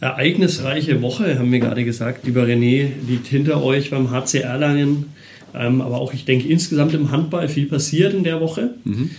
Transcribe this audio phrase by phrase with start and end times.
[0.00, 2.26] Ereignisreiche Woche, haben wir gerade gesagt.
[2.26, 5.06] Lieber René, liegt hinter euch beim HC Erlangen.
[5.54, 8.74] Ähm, aber auch, ich denke, insgesamt im Handball viel passiert in der Woche.
[8.84, 9.10] Mhm.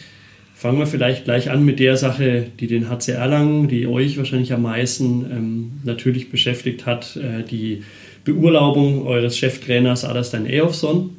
[0.56, 4.54] Fangen wir vielleicht gleich an mit der Sache, die den HC Erlangen, die euch wahrscheinlich
[4.54, 7.84] am meisten ähm, natürlich beschäftigt hat, äh, die
[8.24, 11.12] Beurlaubung eures Cheftrainers Adastan Eofson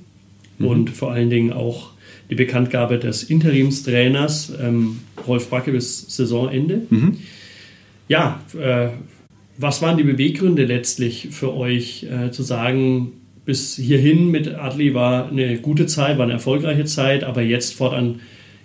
[0.58, 0.66] mhm.
[0.66, 1.90] und vor allen Dingen auch
[2.30, 6.82] die Bekanntgabe des Interimstrainers ähm, Rolf Bracke bis Saisonende.
[6.90, 7.16] Mhm.
[8.08, 8.88] Ja, äh,
[9.58, 13.12] was waren die Beweggründe letztlich für euch äh, zu sagen,
[13.44, 18.20] bis hierhin mit Adli war eine gute Zeit, war eine erfolgreiche Zeit, aber jetzt fortan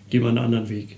[0.10, 0.98] gehen wir einen anderen Weg?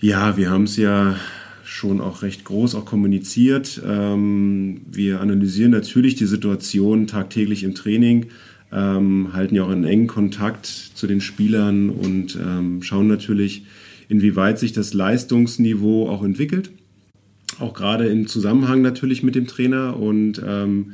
[0.00, 1.16] Ja, wir haben es ja
[1.64, 3.80] schon auch recht groß auch kommuniziert.
[3.86, 8.26] Ähm, wir analysieren natürlich die Situation tagtäglich im Training,
[8.70, 13.62] ähm, halten ja auch einen engen Kontakt zu den Spielern und ähm, schauen natürlich,
[14.08, 16.70] inwieweit sich das Leistungsniveau auch entwickelt.
[17.58, 20.92] Auch gerade im Zusammenhang natürlich mit dem Trainer und ähm,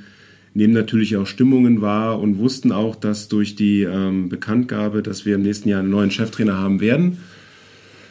[0.55, 5.35] nehmen natürlich auch Stimmungen wahr und wussten auch, dass durch die ähm, Bekanntgabe, dass wir
[5.35, 7.19] im nächsten Jahr einen neuen Cheftrainer haben werden,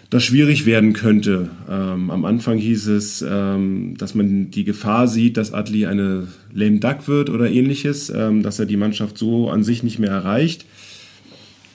[0.10, 1.50] das schwierig werden könnte.
[1.68, 6.80] Ähm, am Anfang hieß es, ähm, dass man die Gefahr sieht, dass Adli eine lame
[6.80, 10.66] duck wird oder ähnliches, ähm, dass er die Mannschaft so an sich nicht mehr erreicht.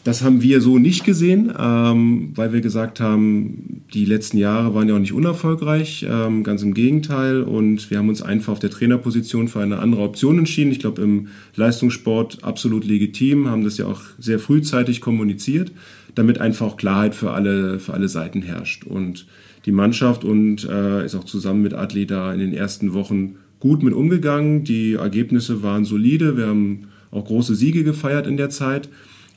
[0.08, 4.88] Das haben wir so nicht gesehen, ähm, weil wir gesagt haben, die letzten Jahre waren
[4.88, 7.42] ja auch nicht unerfolgreich, ähm, ganz im Gegenteil.
[7.42, 10.72] Und wir haben uns einfach auf der Trainerposition für eine andere Option entschieden.
[10.72, 15.72] Ich glaube, im Leistungssport absolut legitim, haben das ja auch sehr frühzeitig kommuniziert,
[16.14, 18.84] damit einfach auch Klarheit für alle, für alle Seiten herrscht.
[18.84, 19.26] Und
[19.66, 23.82] die Mannschaft und äh, ist auch zusammen mit Adli da in den ersten Wochen gut
[23.82, 24.64] mit umgegangen.
[24.64, 26.38] Die Ergebnisse waren solide.
[26.38, 28.88] Wir haben auch große Siege gefeiert in der Zeit.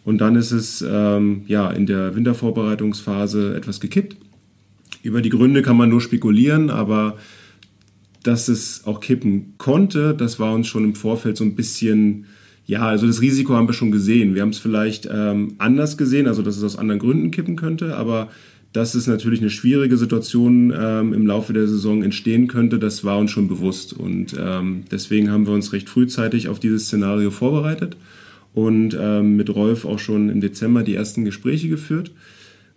[0.03, 4.17] Und dann ist es ähm, ja in der Wintervorbereitungsphase etwas gekippt.
[5.03, 7.17] Über die Gründe kann man nur spekulieren, aber
[8.23, 12.25] dass es auch kippen konnte, das war uns schon im Vorfeld so ein bisschen,
[12.65, 14.35] ja, also das Risiko haben wir schon gesehen.
[14.35, 17.95] Wir haben es vielleicht ähm, anders gesehen, also dass es aus anderen Gründen kippen könnte,
[17.97, 18.29] aber
[18.73, 23.17] dass es natürlich eine schwierige Situation ähm, im Laufe der Saison entstehen könnte, das war
[23.17, 23.91] uns schon bewusst.
[23.93, 27.97] Und ähm, deswegen haben wir uns recht frühzeitig auf dieses Szenario vorbereitet
[28.53, 32.11] und ähm, mit Rolf auch schon im Dezember die ersten Gespräche geführt.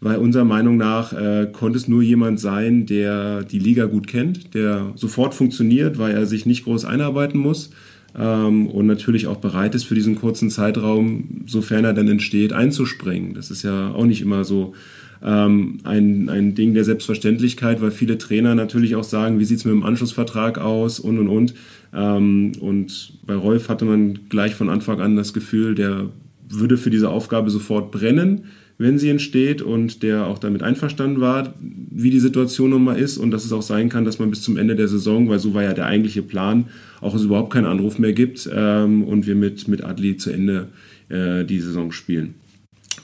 [0.00, 4.52] Weil unserer Meinung nach äh, konnte es nur jemand sein, der die Liga gut kennt,
[4.54, 7.70] der sofort funktioniert, weil er sich nicht groß einarbeiten muss
[8.16, 13.34] ähm, und natürlich auch bereit ist für diesen kurzen Zeitraum, sofern er dann entsteht, einzuspringen.
[13.34, 14.74] Das ist ja auch nicht immer so
[15.22, 19.64] ähm, ein, ein Ding der Selbstverständlichkeit, weil viele Trainer natürlich auch sagen, wie sieht es
[19.64, 21.54] mit dem Anschlussvertrag aus und und und.
[21.94, 26.10] Ähm, und bei Rolf hatte man gleich von Anfang an das Gefühl, der
[26.48, 28.46] würde für diese Aufgabe sofort brennen,
[28.76, 33.18] wenn sie entsteht und der auch damit einverstanden war, wie die Situation nun mal ist
[33.18, 35.54] und dass es auch sein kann, dass man bis zum Ende der Saison, weil so
[35.54, 36.66] war ja der eigentliche Plan,
[37.00, 40.68] auch es überhaupt keinen Anruf mehr gibt ähm, und wir mit, mit Adli zu Ende
[41.08, 42.34] äh, die Saison spielen.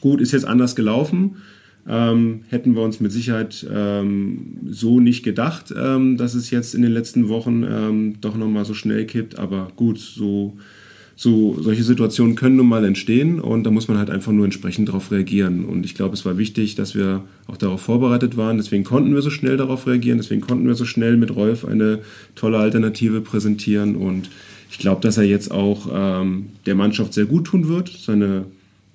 [0.00, 1.36] Gut, ist jetzt anders gelaufen
[1.88, 6.82] ähm, hätten wir uns mit Sicherheit ähm, so nicht gedacht, ähm, dass es jetzt in
[6.82, 9.38] den letzten Wochen ähm, doch nochmal so schnell kippt.
[9.38, 10.56] Aber gut, so,
[11.16, 14.88] so solche Situationen können nun mal entstehen und da muss man halt einfach nur entsprechend
[14.88, 15.64] darauf reagieren.
[15.64, 18.58] Und ich glaube, es war wichtig, dass wir auch darauf vorbereitet waren.
[18.58, 20.18] Deswegen konnten wir so schnell darauf reagieren.
[20.18, 22.00] Deswegen konnten wir so schnell mit Rolf eine
[22.34, 23.96] tolle Alternative präsentieren.
[23.96, 24.28] Und
[24.70, 27.88] ich glaube, dass er jetzt auch ähm, der Mannschaft sehr gut tun wird.
[27.88, 28.44] Seine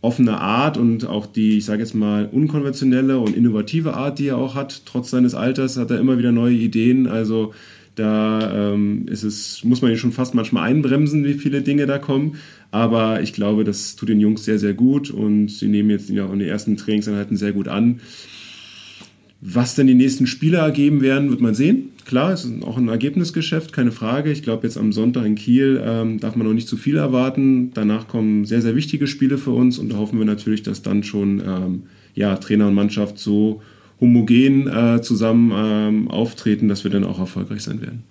[0.01, 4.37] offene Art und auch die, ich sage jetzt mal, unkonventionelle und innovative Art, die er
[4.37, 7.07] auch hat, trotz seines Alters, hat er immer wieder neue Ideen.
[7.07, 7.53] Also
[7.95, 11.97] da ähm, ist es, muss man ihn schon fast manchmal einbremsen, wie viele Dinge da
[11.97, 12.35] kommen.
[12.71, 16.25] Aber ich glaube, das tut den Jungs sehr, sehr gut und sie nehmen jetzt ja
[16.25, 18.01] auch in den ersten Trainingseinheiten sehr gut an.
[19.41, 21.89] Was denn die nächsten Spiele ergeben werden, wird man sehen.
[22.05, 24.31] Klar, es ist auch ein Ergebnisgeschäft, keine Frage.
[24.31, 27.71] Ich glaube, jetzt am Sonntag in Kiel ähm, darf man noch nicht zu viel erwarten.
[27.73, 31.03] Danach kommen sehr, sehr wichtige Spiele für uns und da hoffen wir natürlich, dass dann
[31.03, 33.61] schon ähm, ja, Trainer und Mannschaft so
[33.99, 38.03] homogen äh, zusammen ähm, auftreten, dass wir dann auch erfolgreich sein werden.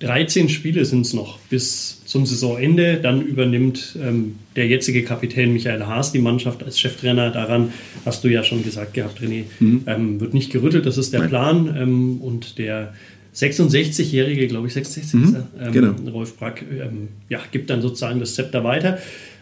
[0.00, 2.98] 13 Spiele sind es noch bis zum Saisonende.
[3.02, 7.30] Dann übernimmt ähm, der jetzige Kapitän Michael Haas die Mannschaft als Cheftrainer.
[7.30, 7.72] Daran
[8.04, 9.44] hast du ja schon gesagt gehabt, René.
[9.58, 9.82] Mhm.
[9.86, 11.28] Ähm, wird nicht gerüttelt, das ist der Nein.
[11.30, 11.76] Plan.
[11.78, 12.92] Ähm, und der
[13.34, 15.36] 66-jährige, glaube ich, 66 mhm.
[15.60, 15.94] ähm, genau.
[16.10, 18.98] Rolf Brack, ähm, ja, gibt dann sozusagen das Zepter weiter.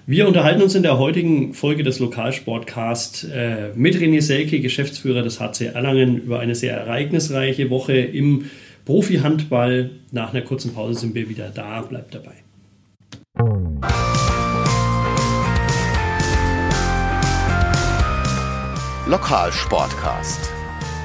[0.07, 5.41] Wir unterhalten uns in der heutigen Folge des Lokalsportcast äh, mit René Selke, Geschäftsführer des
[5.41, 8.45] HC Erlangen, über eine sehr ereignisreiche Woche im
[8.85, 9.91] Profi-Handball.
[10.11, 11.83] Nach einer kurzen Pause sind wir wieder da.
[11.83, 12.35] Bleibt dabei.
[19.07, 20.51] Lokalsportcast,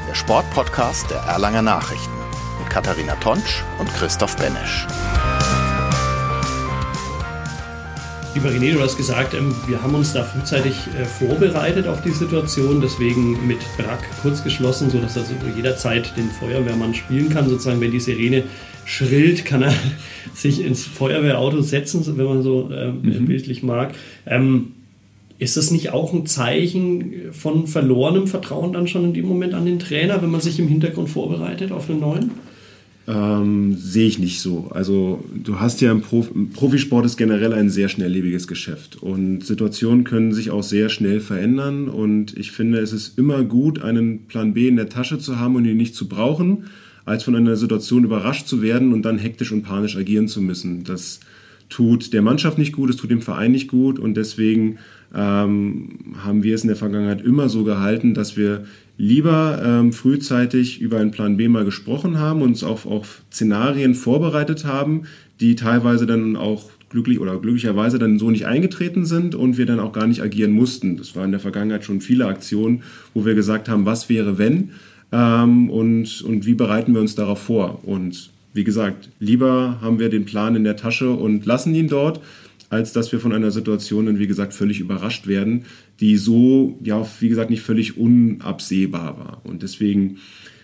[0.07, 2.13] der Sportpodcast der Erlanger Nachrichten
[2.59, 4.87] mit Katharina Tonsch und Christoph Benesch.
[8.35, 12.11] Lieber René, du hast gesagt, ähm, wir haben uns da frühzeitig äh, vorbereitet auf die
[12.11, 15.23] Situation, deswegen mit Brack kurz geschlossen, sodass er
[15.55, 17.49] jederzeit den Feuerwehrmann spielen kann.
[17.49, 18.43] Sozusagen, wenn die Sirene
[18.85, 19.73] schrillt, kann er
[20.35, 23.25] sich ins Feuerwehrauto setzen, wenn man so äh, mhm.
[23.25, 23.95] bildlich mag.
[24.27, 24.73] Ähm,
[25.39, 29.65] ist das nicht auch ein Zeichen von verlorenem Vertrauen dann schon in dem Moment an
[29.65, 32.31] den Trainer, wenn man sich im Hintergrund vorbereitet auf einen neuen?
[33.09, 34.69] Ähm, sehe ich nicht so.
[34.69, 40.03] Also du hast ja im, Prof Profisport ist generell ein sehr schnelllebiges Geschäft und Situationen
[40.03, 44.53] können sich auch sehr schnell verändern und ich finde, es ist immer gut, einen Plan
[44.53, 46.65] B in der Tasche zu haben und ihn nicht zu brauchen,
[47.03, 50.83] als von einer Situation überrascht zu werden und dann hektisch und panisch agieren zu müssen.
[50.83, 51.19] Das
[51.67, 54.77] tut der Mannschaft nicht gut, es tut dem Verein nicht gut und deswegen
[55.15, 58.65] ähm, haben wir es in der Vergangenheit immer so gehalten, dass wir
[58.99, 64.65] lieber ähm, frühzeitig über einen Plan B mal gesprochen haben, uns auf, auf Szenarien vorbereitet
[64.65, 65.03] haben,
[65.39, 69.79] die teilweise dann auch glücklich oder glücklicherweise dann so nicht eingetreten sind und wir dann
[69.79, 70.97] auch gar nicht agieren mussten.
[70.97, 74.71] Das war in der Vergangenheit schon viele Aktionen, wo wir gesagt haben, was wäre wenn
[75.13, 77.79] ähm, und, und wie bereiten wir uns darauf vor.
[77.83, 82.19] Und wie gesagt, lieber haben wir den Plan in der Tasche und lassen ihn dort,
[82.69, 85.65] als dass wir von einer Situation wie gesagt, völlig überrascht werden,
[85.99, 89.41] die so, ja, wie gesagt, nicht völlig unabsehbar war.
[89.43, 90.17] Und deswegen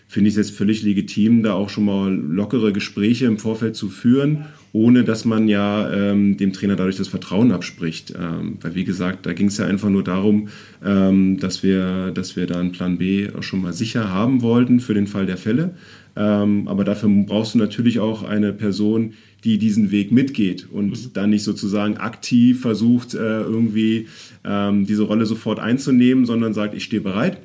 [0.08, 3.90] finde ich es jetzt völlig legitim, da auch schon mal lockere Gespräche im Vorfeld zu
[3.90, 8.14] führen, ohne dass man ja ähm, dem Trainer dadurch das Vertrauen abspricht.
[8.18, 10.50] Ähm, weil, wie gesagt, da ging es ja einfach nur darum,
[10.84, 14.80] ähm, dass, wir, dass wir da einen Plan B auch schon mal sicher haben wollten
[14.80, 15.76] für den Fall der Fälle.
[16.16, 19.14] Ähm, aber dafür brauchst du natürlich auch eine Person,
[19.46, 21.14] die diesen Weg mitgeht und mhm.
[21.14, 24.08] dann nicht sozusagen aktiv versucht, äh, irgendwie
[24.44, 27.38] ähm, diese Rolle sofort einzunehmen, sondern sagt, ich stehe bereit.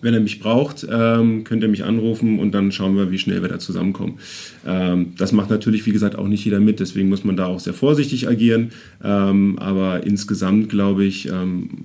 [0.00, 3.42] Wenn er mich braucht, ähm, könnt ihr mich anrufen und dann schauen wir, wie schnell
[3.42, 4.18] wir da zusammenkommen.
[4.64, 7.58] Ähm, das macht natürlich, wie gesagt, auch nicht jeder mit, deswegen muss man da auch
[7.58, 8.70] sehr vorsichtig agieren.
[9.00, 11.30] Aber insgesamt glaube ich,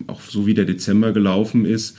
[0.07, 1.97] auch so wie der Dezember gelaufen ist,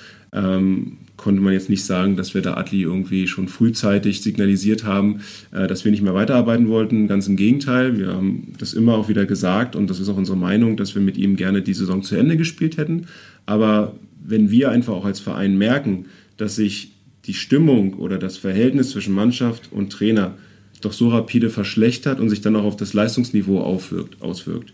[1.17, 5.21] konnte man jetzt nicht sagen, dass wir da Adli irgendwie schon frühzeitig signalisiert haben,
[5.53, 7.09] äh, dass wir nicht mehr weiterarbeiten wollten.
[7.09, 10.37] Ganz im Gegenteil, wir haben das immer auch wieder gesagt und das ist auch unsere
[10.37, 13.07] Meinung, dass wir mit ihm gerne die Saison zu Ende gespielt hätten.
[13.47, 13.95] Aber
[14.25, 16.07] wenn wir einfach auch als Verein merken,
[16.37, 16.93] dass sich
[17.27, 20.35] die Stimmung oder das Verhältnis zwischen Mannschaft und Trainer
[20.81, 24.73] doch so rapide verschlechtert und sich dann auch auf das Leistungsniveau aufwirkt, auswirkt,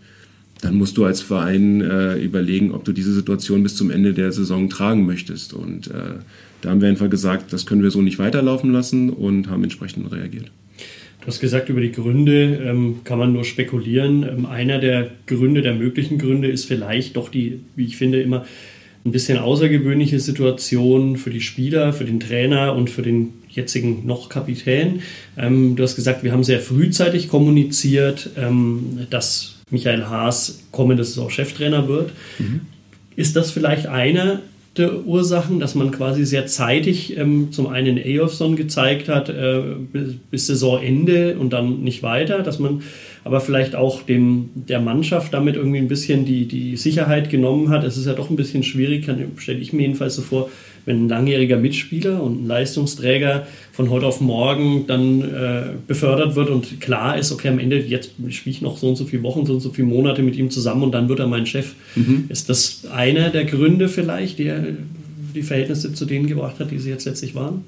[0.61, 4.31] dann musst du als Verein äh, überlegen, ob du diese Situation bis zum Ende der
[4.31, 5.53] Saison tragen möchtest.
[5.53, 6.19] Und äh,
[6.61, 10.11] da haben wir einfach gesagt, das können wir so nicht weiterlaufen lassen und haben entsprechend
[10.11, 10.51] reagiert.
[11.21, 14.23] Du hast gesagt, über die Gründe ähm, kann man nur spekulieren.
[14.23, 18.45] Ähm, einer der Gründe, der möglichen Gründe ist vielleicht doch die, wie ich finde, immer
[19.05, 24.29] ein bisschen außergewöhnliche Situation für die Spieler, für den Trainer und für den jetzigen noch
[24.29, 25.01] Kapitän.
[25.37, 31.29] Ähm, du hast gesagt, wir haben sehr frühzeitig kommuniziert, ähm, dass Michael Haas kommende Saison
[31.29, 32.11] Cheftrainer wird.
[32.39, 32.61] Mhm.
[33.15, 34.41] Ist das vielleicht eine
[34.77, 40.15] der Ursachen, dass man quasi sehr zeitig ähm, zum einen Eyolfsson gezeigt hat, äh, bis,
[40.31, 42.81] bis, Saisonende und dann nicht weiter, dass man
[43.25, 47.83] aber vielleicht auch dem, der Mannschaft damit irgendwie ein bisschen die, die Sicherheit genommen hat.
[47.83, 50.49] Es ist ja doch ein bisschen schwierig, stelle ich mir jedenfalls so vor,
[50.85, 56.49] wenn ein langjähriger Mitspieler und ein Leistungsträger von heute auf morgen dann äh, befördert wird
[56.49, 59.45] und klar ist, okay, am Ende jetzt spiele ich noch so und so viele Wochen,
[59.45, 61.73] so und so viele Monate mit ihm zusammen und dann wird er mein Chef.
[61.95, 62.25] Mhm.
[62.29, 64.51] Ist das einer der Gründe vielleicht, die
[65.33, 67.63] die Verhältnisse zu denen gebracht hat, die sie jetzt letztlich waren?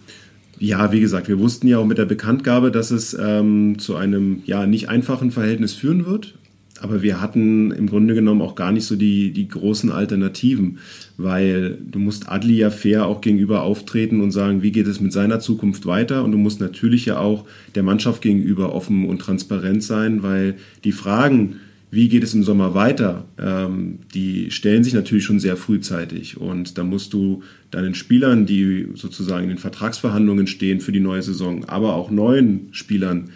[0.60, 4.44] Ja, wie gesagt, wir wussten ja auch mit der Bekanntgabe, dass es ähm, zu einem
[4.46, 6.36] ja nicht einfachen Verhältnis führen wird.
[6.84, 10.80] Aber wir hatten im Grunde genommen auch gar nicht so die, die großen Alternativen,
[11.16, 15.14] weil du musst Adli ja fair auch gegenüber auftreten und sagen, wie geht es mit
[15.14, 16.26] seiner Zukunft weiter?
[16.26, 20.92] Und du musst natürlich ja auch der Mannschaft gegenüber offen und transparent sein, weil die
[20.92, 21.56] Fragen,
[21.90, 26.36] wie geht es im Sommer weiter, ähm, die stellen sich natürlich schon sehr frühzeitig.
[26.36, 31.24] Und da musst du deinen Spielern, die sozusagen in den Vertragsverhandlungen stehen für die neue
[31.24, 33.30] Saison, aber auch neuen Spielern,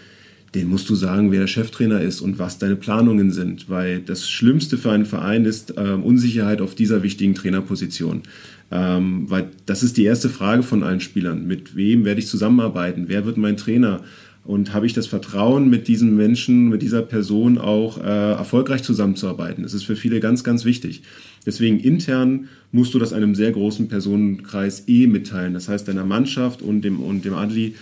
[0.57, 4.27] den musst du sagen, wer der Cheftrainer ist und was deine Planungen sind, weil das
[4.27, 8.23] Schlimmste für einen Verein ist ähm, Unsicherheit auf dieser wichtigen Trainerposition.
[8.71, 11.45] Ähm, weil das ist die erste Frage von allen Spielern.
[11.45, 13.05] Mit wem werde ich zusammenarbeiten?
[13.07, 14.01] Wer wird mein Trainer?
[14.45, 19.61] Und habe ich das Vertrauen, mit diesem Menschen, mit dieser Person auch äh, erfolgreich zusammenzuarbeiten?
[19.63, 21.03] Das ist für viele ganz, ganz wichtig.
[21.45, 25.53] Deswegen intern musst du das einem sehr großen Personenkreis eh mitteilen.
[25.53, 27.75] Das heißt, deiner Mannschaft und dem, und dem Adli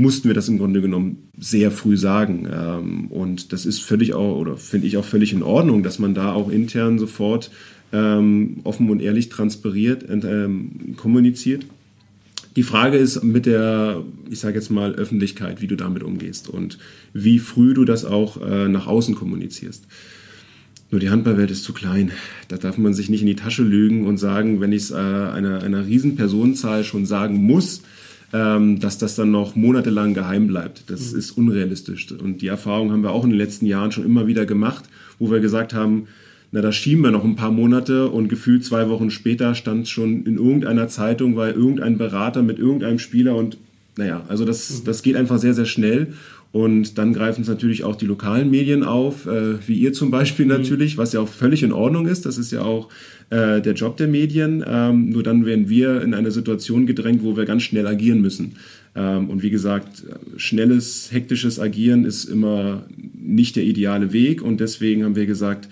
[0.00, 2.48] mussten wir das im Grunde genommen sehr früh sagen.
[2.52, 6.14] Ähm, und das ist völlig auch, oder finde ich auch völlig in Ordnung, dass man
[6.14, 7.50] da auch intern sofort
[7.92, 11.66] ähm, offen und ehrlich transpiriert, ähm, kommuniziert.
[12.56, 16.78] Die Frage ist mit der, ich sage jetzt mal, Öffentlichkeit, wie du damit umgehst und
[17.12, 19.86] wie früh du das auch äh, nach außen kommunizierst.
[20.90, 22.10] Nur die Handballwelt ist zu klein.
[22.48, 24.96] Da darf man sich nicht in die Tasche lügen und sagen, wenn ich es äh,
[24.96, 26.18] einer, einer riesen
[26.82, 27.82] schon sagen muss,
[28.32, 30.90] ähm, dass das dann noch monatelang geheim bleibt.
[30.90, 31.18] Das mhm.
[31.18, 32.12] ist unrealistisch.
[32.12, 34.84] Und die Erfahrung haben wir auch in den letzten Jahren schon immer wieder gemacht,
[35.18, 36.06] wo wir gesagt haben,
[36.52, 39.90] na, da schieben wir noch ein paar Monate und gefühlt zwei Wochen später stand es
[39.90, 43.56] schon in irgendeiner Zeitung, weil irgendein Berater mit irgendeinem Spieler und
[43.96, 44.84] naja, also das, mhm.
[44.84, 46.14] das geht einfach sehr, sehr schnell.
[46.52, 50.46] Und dann greifen es natürlich auch die lokalen Medien auf, äh, wie ihr zum Beispiel
[50.46, 50.52] mhm.
[50.52, 52.26] natürlich, was ja auch völlig in Ordnung ist.
[52.26, 52.88] Das ist ja auch
[53.30, 54.64] äh, der Job der Medien.
[54.66, 58.56] Ähm, nur dann werden wir in eine Situation gedrängt, wo wir ganz schnell agieren müssen.
[58.96, 60.04] Ähm, und wie gesagt,
[60.36, 64.42] schnelles, hektisches Agieren ist immer nicht der ideale Weg.
[64.42, 65.68] Und deswegen haben wir gesagt,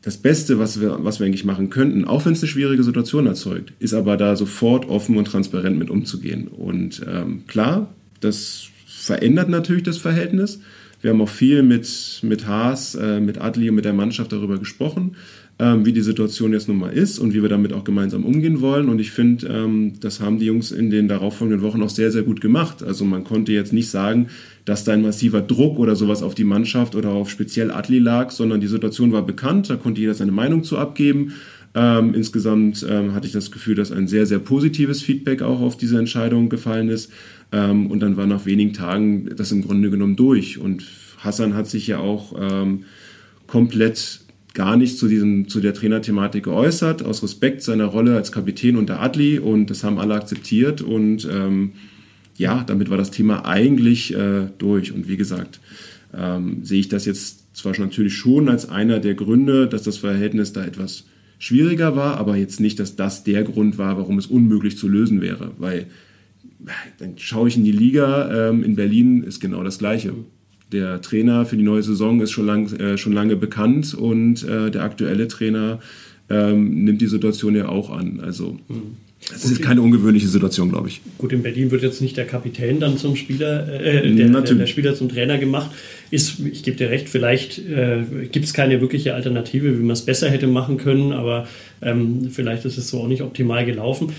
[0.00, 3.26] das Beste, was wir, was wir eigentlich machen könnten, auch wenn es eine schwierige Situation
[3.26, 6.48] erzeugt, ist aber da sofort offen und transparent mit umzugehen.
[6.48, 8.68] Und ähm, klar, das
[9.08, 10.60] verändert natürlich das Verhältnis.
[11.00, 14.58] Wir haben auch viel mit, mit Haas, äh, mit Adli und mit der Mannschaft darüber
[14.58, 15.16] gesprochen
[15.60, 18.60] ähm, wie die Situation jetzt nun mal ist und wie wir damit auch gemeinsam umgehen
[18.60, 18.88] wollen.
[18.88, 22.22] Und ich finde, ähm, das haben die Jungs in den darauffolgenden Wochen auch sehr, sehr
[22.22, 22.82] gut gemacht.
[22.82, 24.28] Also man konnte jetzt nicht sagen,
[24.64, 28.30] dass da ein massiver Druck oder sowas auf die Mannschaft oder auf speziell Adli lag,
[28.30, 31.32] sondern die Situation war bekannt, da konnte jeder seine Meinung zu abgeben.
[31.78, 35.76] Ähm, insgesamt ähm, hatte ich das Gefühl, dass ein sehr, sehr positives Feedback auch auf
[35.76, 37.12] diese Entscheidung gefallen ist.
[37.52, 40.58] Ähm, und dann war nach wenigen Tagen das im Grunde genommen durch.
[40.58, 40.84] Und
[41.18, 42.82] Hassan hat sich ja auch ähm,
[43.46, 44.22] komplett
[44.54, 49.00] gar nicht zu, diesem, zu der Trainerthematik geäußert, aus Respekt seiner Rolle als Kapitän unter
[49.00, 51.74] Adli und das haben alle akzeptiert und ähm,
[52.36, 54.92] ja, damit war das Thema eigentlich äh, durch.
[54.92, 55.60] Und wie gesagt,
[56.12, 60.52] ähm, sehe ich das jetzt zwar natürlich schon als einer der Gründe, dass das Verhältnis
[60.52, 61.04] da etwas
[61.38, 65.20] schwieriger war, aber jetzt nicht, dass das der Grund war, warum es unmöglich zu lösen
[65.20, 65.86] wäre, weil
[66.98, 70.12] dann schaue ich in die Liga, ähm, in Berlin ist genau das Gleiche
[70.72, 74.70] der Trainer für die neue Saison ist schon, lang, äh, schon lange bekannt und äh,
[74.70, 75.80] der aktuelle Trainer
[76.28, 78.20] ähm, nimmt die Situation ja auch an.
[78.20, 78.58] Also
[79.34, 81.00] es ist keine ungewöhnliche Situation, glaube ich.
[81.18, 84.66] Gut, in Berlin wird jetzt nicht der Kapitän dann zum Spieler, äh, der, der, der,
[84.66, 85.70] Spieler zum Trainer gemacht.
[86.10, 90.02] Ist, ich gebe dir recht, vielleicht äh, gibt es keine wirkliche Alternative, wie man es
[90.02, 91.46] besser hätte machen können, aber
[91.82, 94.12] ähm, vielleicht ist es so auch nicht optimal gelaufen.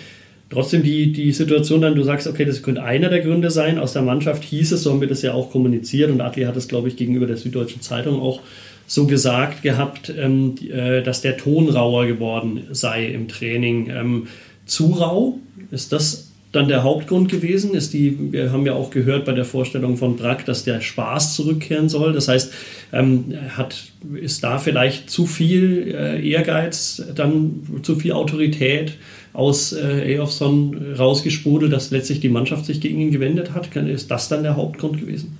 [0.51, 3.79] Trotzdem die, die Situation dann, du sagst, okay, das könnte einer der Gründe sein.
[3.79, 6.57] Aus der Mannschaft hieß es, so haben wir das ja auch kommuniziert und Adli hat
[6.57, 8.41] es, glaube ich, gegenüber der Süddeutschen Zeitung auch
[8.85, 13.89] so gesagt gehabt, ähm, äh, dass der Ton rauer geworden sei im Training.
[13.89, 14.27] Ähm,
[14.69, 15.39] zu rau,
[15.71, 17.75] ist das dann der Hauptgrund gewesen?
[17.75, 21.35] Ist die, wir haben ja auch gehört bei der Vorstellung von Brack, dass der Spaß
[21.35, 22.13] zurückkehren soll.
[22.13, 22.51] Das heißt,
[22.91, 23.83] ähm, hat,
[24.19, 28.93] ist da vielleicht zu viel äh, Ehrgeiz, dann zu viel Autorität?
[29.31, 33.75] aus äh, Eofson rausgesprudelt, dass letztlich die Mannschaft sich gegen ihn gewendet hat?
[33.75, 35.37] Ist das dann der Hauptgrund gewesen?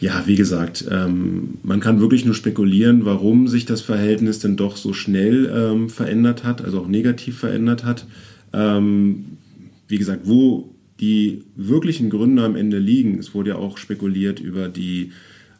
[0.00, 4.76] Ja, wie gesagt, ähm, man kann wirklich nur spekulieren, warum sich das Verhältnis denn doch
[4.76, 8.04] so schnell ähm, verändert hat, also auch negativ verändert hat.
[8.54, 9.24] Ähm,
[9.88, 10.70] wie gesagt, wo
[11.00, 15.10] die wirklichen Gründe am Ende liegen, es wurde ja auch spekuliert über die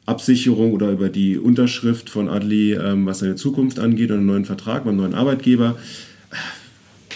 [0.06, 4.44] Absicherung oder über die Unterschrift von Adli, ähm, was seine Zukunft angeht und einen neuen
[4.44, 5.76] Vertrag beim neuen Arbeitgeber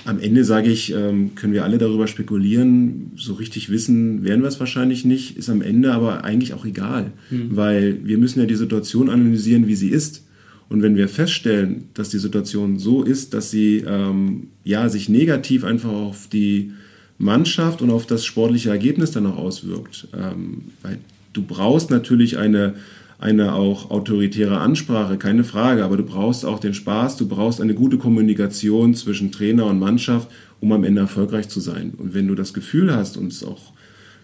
[0.09, 3.13] am Ende sage ich, ähm, können wir alle darüber spekulieren.
[3.17, 7.13] So richtig wissen werden wir es wahrscheinlich nicht, ist am Ende aber eigentlich auch egal,
[7.31, 7.51] mhm.
[7.51, 10.25] weil wir müssen ja die Situation analysieren, wie sie ist.
[10.69, 15.65] Und wenn wir feststellen, dass die Situation so ist, dass sie ähm, ja, sich negativ
[15.65, 16.73] einfach auf die
[17.17, 20.99] Mannschaft und auf das sportliche Ergebnis dann auch auswirkt, ähm, weil
[21.33, 22.75] du brauchst natürlich eine
[23.19, 27.75] eine auch autoritäre Ansprache, keine Frage, aber du brauchst auch den Spaß, du brauchst eine
[27.75, 31.95] gute Kommunikation zwischen Trainer und Mannschaft, um am Ende erfolgreich zu sein.
[31.99, 33.73] Und wenn du das Gefühl hast und es auch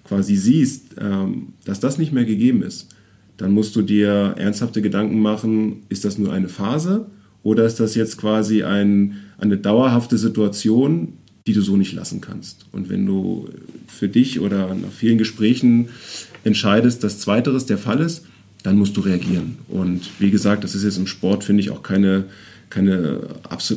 [0.05, 2.94] quasi siehst, ähm, dass das nicht mehr gegeben ist,
[3.37, 7.07] dann musst du dir ernsthafte Gedanken machen, ist das nur eine Phase
[7.43, 11.15] oder ist das jetzt quasi ein, eine dauerhafte Situation,
[11.47, 12.67] die du so nicht lassen kannst.
[12.73, 13.49] Und wenn du
[13.87, 15.89] für dich oder nach vielen Gesprächen
[16.43, 18.25] entscheidest, dass zweiteres der Fall ist,
[18.63, 19.59] dann musst du reagieren.
[19.69, 22.25] Und wie gesagt, das ist jetzt im Sport, finde ich, auch keine,
[22.71, 23.21] keine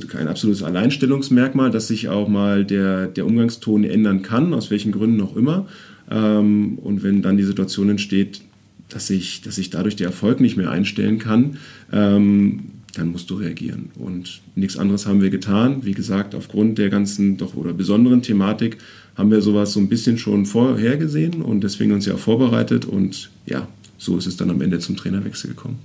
[0.08, 5.20] kein absolutes Alleinstellungsmerkmal, dass sich auch mal der, der Umgangston ändern kann, aus welchen Gründen
[5.20, 5.68] auch immer.
[6.10, 8.42] Ähm, und wenn dann die Situation entsteht,
[8.90, 11.58] dass sich dass ich dadurch der Erfolg nicht mehr einstellen kann,
[11.92, 13.90] ähm, dann musst du reagieren.
[13.96, 15.86] Und nichts anderes haben wir getan.
[15.86, 18.78] Wie gesagt, aufgrund der ganzen doch oder besonderen Thematik
[19.16, 22.86] haben wir sowas so ein bisschen schon vorhergesehen und deswegen uns ja vorbereitet.
[22.86, 23.68] Und ja,
[23.98, 25.80] so ist es dann am Ende zum Trainerwechsel gekommen.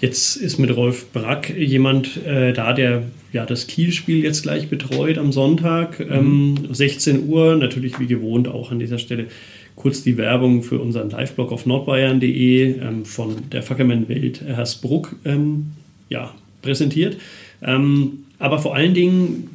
[0.00, 5.18] Jetzt ist mit Rolf Brack jemand äh, da, der ja das Kielspiel jetzt gleich betreut
[5.18, 5.98] am Sonntag.
[5.98, 9.26] Ähm, 16 Uhr, natürlich wie gewohnt auch an dieser Stelle
[9.78, 15.68] kurz die Werbung für unseren Live-Blog auf nordbayern.de ähm, von der Fackermann-Welt Hersbruck ähm,
[16.08, 17.16] ja, präsentiert.
[17.62, 19.48] Ähm, aber vor allen Dingen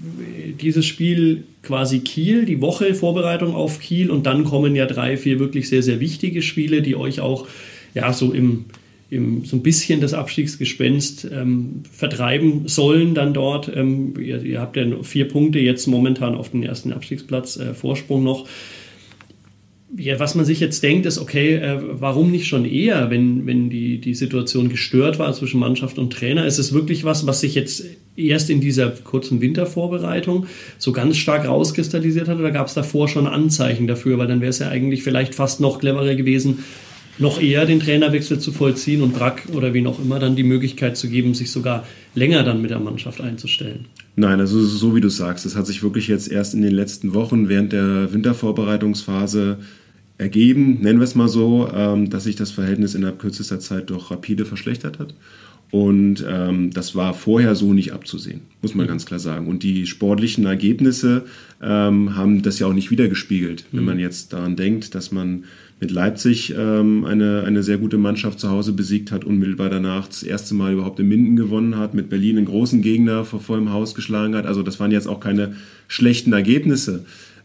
[0.61, 5.39] dieses Spiel quasi Kiel, die Woche Vorbereitung auf Kiel und dann kommen ja drei, vier
[5.39, 7.47] wirklich sehr, sehr wichtige Spiele, die euch auch
[7.93, 8.65] ja so im
[9.09, 13.71] im, so ein bisschen das Abstiegsgespenst ähm, vertreiben sollen dann dort.
[13.73, 18.23] Ähm, ihr, ihr, habt ja vier Punkte jetzt momentan auf den ersten Abstiegsplatz äh, Vorsprung
[18.23, 18.47] noch.
[19.95, 23.69] Ja, was man sich jetzt denkt, ist, okay, äh, warum nicht schon eher, wenn, wenn
[23.69, 26.47] die, die Situation gestört war zwischen Mannschaft und Trainer?
[26.47, 27.85] Ist es wirklich was, was sich jetzt
[28.15, 30.47] erst in dieser kurzen Wintervorbereitung
[30.79, 34.17] so ganz stark rauskristallisiert hat oder gab es davor schon Anzeichen dafür?
[34.17, 36.63] Weil dann wäre es ja eigentlich vielleicht fast noch cleverer gewesen,
[37.19, 40.97] noch eher den Trainerwechsel zu vollziehen und Brack oder wen auch immer dann die Möglichkeit
[40.97, 41.85] zu geben, sich sogar
[42.15, 43.85] länger dann mit der Mannschaft einzustellen.
[44.15, 47.13] Nein, also so wie du sagst, das hat sich wirklich jetzt erst in den letzten
[47.13, 49.59] Wochen während der Wintervorbereitungsphase
[50.23, 54.09] ergeben, nennen wir es mal so, ähm, dass sich das Verhältnis innerhalb kürzester Zeit doch
[54.09, 55.13] rapide verschlechtert hat.
[55.69, 59.47] Und ähm, das war vorher so nicht abzusehen, muss man ganz klar sagen.
[59.47, 61.25] Und die sportlichen Ergebnisse
[61.63, 63.65] ähm, haben das ja auch nicht wiedergespiegelt.
[63.71, 63.85] Wenn mhm.
[63.87, 65.45] man jetzt daran denkt, dass man
[65.79, 70.21] mit Leipzig ähm, eine, eine sehr gute Mannschaft zu Hause besiegt hat, unmittelbar danach das
[70.21, 73.95] erste Mal überhaupt in Minden gewonnen hat, mit Berlin einen großen Gegner vor vollem Haus
[73.95, 74.45] geschlagen hat.
[74.45, 75.55] Also das waren jetzt auch keine
[75.87, 77.03] schlechten Ergebnisse.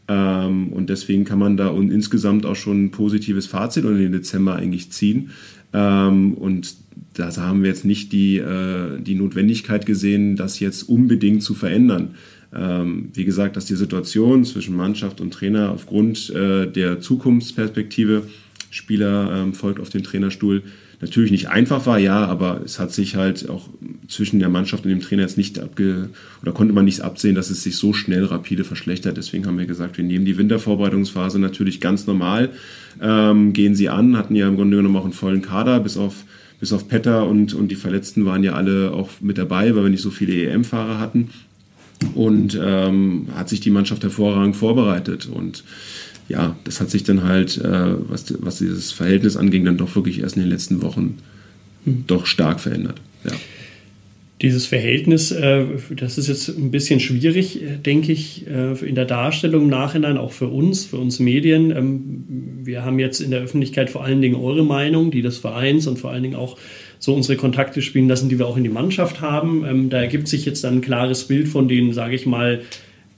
[0.08, 4.12] Ähm, und deswegen kann man da und insgesamt auch schon ein positives Fazit unter den
[4.12, 5.30] Dezember eigentlich ziehen.
[5.72, 6.74] Ähm, und
[7.14, 12.14] da haben wir jetzt nicht die, äh, die Notwendigkeit gesehen, das jetzt unbedingt zu verändern.
[12.54, 18.22] Ähm, wie gesagt, dass die Situation zwischen Mannschaft und Trainer aufgrund äh, der Zukunftsperspektive,
[18.70, 20.62] Spieler folgt auf den Trainerstuhl,
[21.00, 23.68] natürlich nicht einfach war, ja, aber es hat sich halt auch
[24.08, 26.10] zwischen der Mannschaft und dem Trainer jetzt nicht abge
[26.42, 29.16] oder konnte man nicht absehen, dass es sich so schnell rapide verschlechtert.
[29.16, 32.50] Deswegen haben wir gesagt, wir nehmen die Wintervorbereitungsphase natürlich ganz normal,
[33.00, 36.24] ähm, gehen sie an, hatten ja im Grunde genommen auch einen vollen Kader, bis auf
[36.60, 39.90] bis auf Petter und, und die Verletzten waren ja alle auch mit dabei, weil wir
[39.90, 41.30] nicht so viele EM-Fahrer hatten.
[42.14, 45.26] Und ähm, hat sich die Mannschaft hervorragend vorbereitet.
[45.26, 45.64] Und
[46.28, 50.20] ja, das hat sich dann halt, äh, was, was dieses Verhältnis anging, dann doch wirklich
[50.20, 51.18] erst in den letzten Wochen
[51.84, 52.04] hm.
[52.06, 53.00] doch stark verändert.
[53.24, 53.32] Ja.
[54.40, 59.06] Dieses Verhältnis, äh, das ist jetzt ein bisschen schwierig, äh, denke ich, äh, in der
[59.06, 61.72] Darstellung im Nachhinein, auch für uns, für uns Medien.
[61.72, 62.24] Ähm,
[62.62, 65.98] wir haben jetzt in der Öffentlichkeit vor allen Dingen eure Meinung, die des Vereins und
[65.98, 66.56] vor allen Dingen auch
[67.00, 69.64] so unsere Kontakte spielen lassen, die wir auch in die Mannschaft haben.
[69.64, 72.60] Ähm, da ergibt sich jetzt dann ein klares Bild von den, sage ich mal,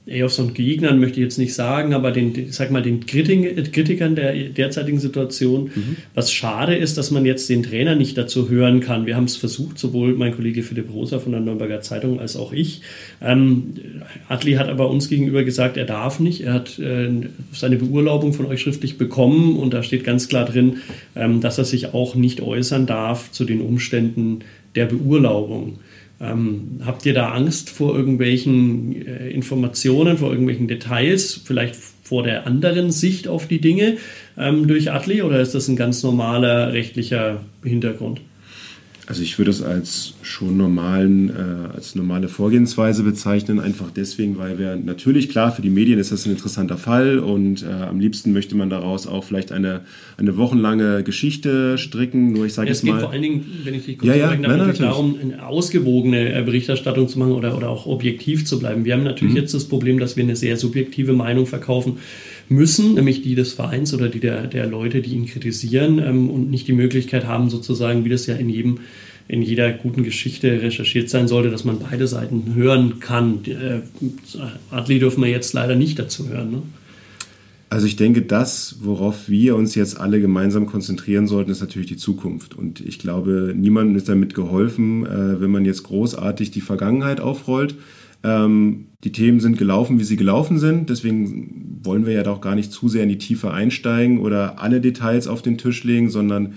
[0.07, 4.33] EOS und Gegnern möchte ich jetzt nicht sagen, aber den, sag mal, den Kritikern der
[4.33, 5.65] derzeitigen Situation.
[5.75, 5.97] Mhm.
[6.15, 9.05] Was schade ist, dass man jetzt den Trainer nicht dazu hören kann.
[9.05, 12.51] Wir haben es versucht, sowohl mein Kollege Philipp Rosa von der Nürnberger Zeitung als auch
[12.51, 12.81] ich.
[13.21, 13.73] Ähm,
[14.27, 16.41] Adli hat aber uns gegenüber gesagt, er darf nicht.
[16.41, 17.09] Er hat äh,
[17.53, 20.77] seine Beurlaubung von euch schriftlich bekommen und da steht ganz klar drin,
[21.15, 24.39] ähm, dass er sich auch nicht äußern darf zu den Umständen
[24.73, 25.79] der Beurlaubung.
[26.21, 32.45] Ähm, habt ihr da Angst vor irgendwelchen äh, Informationen, vor irgendwelchen Details, vielleicht vor der
[32.45, 33.97] anderen Sicht auf die Dinge
[34.37, 38.21] ähm, durch Atli oder ist das ein ganz normaler rechtlicher Hintergrund?
[39.11, 44.57] Also ich würde es als schon normalen, äh, als normale Vorgehensweise bezeichnen, einfach deswegen, weil
[44.57, 48.31] wir natürlich klar für die Medien ist das ein interessanter Fall und äh, am liebsten
[48.31, 49.81] möchte man daraus auch vielleicht eine,
[50.15, 52.31] eine wochenlange Geschichte stricken.
[52.31, 54.15] Nur ich sage ja, es geht mal, vor allen Dingen, wenn ich dich kurz ja,
[54.15, 58.59] ja, nein, nein, darum, eine ausgewogene äh, Berichterstattung zu machen oder, oder auch objektiv zu
[58.59, 58.85] bleiben.
[58.85, 59.41] Wir haben natürlich mhm.
[59.41, 61.97] jetzt das Problem, dass wir eine sehr subjektive Meinung verkaufen
[62.51, 66.51] müssen, nämlich die des Vereins oder die der, der Leute, die ihn kritisieren ähm, und
[66.51, 68.79] nicht die Möglichkeit haben, sozusagen, wie das ja in jedem
[69.27, 73.39] in jeder guten Geschichte recherchiert sein sollte, dass man beide Seiten hören kann.
[73.45, 73.79] Äh,
[74.71, 76.51] Adli dürfen wir jetzt leider nicht dazu hören.
[76.51, 76.61] Ne?
[77.69, 81.95] Also ich denke, das, worauf wir uns jetzt alle gemeinsam konzentrieren sollten, ist natürlich die
[81.95, 82.57] Zukunft.
[82.57, 87.75] Und ich glaube, niemandem ist damit geholfen, äh, wenn man jetzt großartig die Vergangenheit aufrollt.
[88.23, 90.89] Ähm, die Themen sind gelaufen, wie sie gelaufen sind.
[90.89, 94.81] Deswegen wollen wir ja doch gar nicht zu sehr in die Tiefe einsteigen oder alle
[94.81, 96.53] Details auf den Tisch legen, sondern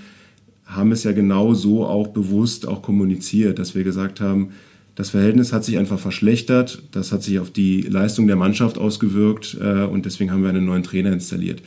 [0.67, 4.51] haben es ja genau so auch bewusst auch kommuniziert, dass wir gesagt haben,
[4.95, 9.57] das Verhältnis hat sich einfach verschlechtert, das hat sich auf die Leistung der Mannschaft ausgewirkt
[9.61, 11.63] äh, und deswegen haben wir einen neuen Trainer installiert.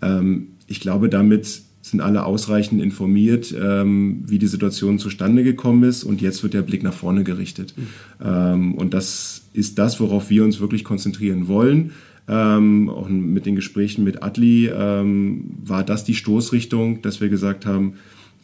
[0.00, 6.04] Ähm, ich glaube, damit sind alle ausreichend informiert, ähm, wie die Situation zustande gekommen ist
[6.04, 7.74] und jetzt wird der Blick nach vorne gerichtet.
[7.76, 7.86] Mhm.
[8.24, 11.90] Ähm, und das ist das, worauf wir uns wirklich konzentrieren wollen.
[12.28, 17.66] Ähm, auch mit den Gesprächen mit Adli ähm, war das die Stoßrichtung, dass wir gesagt
[17.66, 17.94] haben,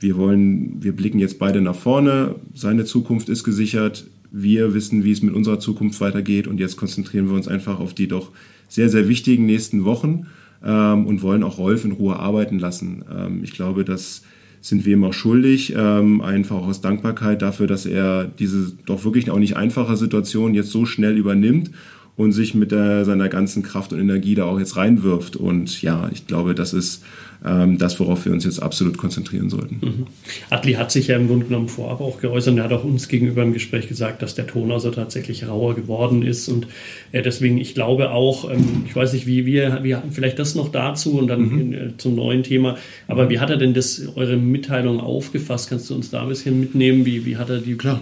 [0.01, 5.12] wir wollen, wir blicken jetzt beide nach vorne, seine Zukunft ist gesichert, wir wissen, wie
[5.12, 8.31] es mit unserer Zukunft weitergeht und jetzt konzentrieren wir uns einfach auf die doch
[8.68, 10.27] sehr, sehr wichtigen nächsten Wochen
[10.64, 13.04] ähm, und wollen auch Rolf in Ruhe arbeiten lassen.
[13.10, 14.22] Ähm, ich glaube, das
[14.60, 19.30] sind wir ihm auch schuldig, ähm, einfach aus Dankbarkeit dafür, dass er diese doch wirklich
[19.30, 21.70] auch nicht einfache Situation jetzt so schnell übernimmt
[22.18, 25.37] und sich mit der, seiner ganzen Kraft und Energie da auch jetzt reinwirft.
[25.37, 27.04] Und ja, ich glaube, das ist
[27.46, 29.78] ähm, das, worauf wir uns jetzt absolut konzentrieren sollten.
[29.81, 30.07] Mhm.
[30.50, 33.07] Adli hat sich ja im Grunde genommen vorab auch geäußert und er hat auch uns
[33.07, 36.66] gegenüber im Gespräch gesagt, dass der Ton also tatsächlich rauer geworden ist und
[37.12, 40.70] äh, deswegen, ich glaube auch, ähm, ich weiß nicht, wie wir, wie, vielleicht das noch
[40.70, 41.61] dazu und dann mhm.
[41.61, 42.76] in, äh, zum neuen Thema,
[43.07, 45.70] aber wie hat er denn das, eure Mitteilung aufgefasst?
[45.70, 47.07] Kannst du uns da ein bisschen mitnehmen?
[47.07, 47.76] Wie, wie hat er die...
[47.76, 48.00] Klar.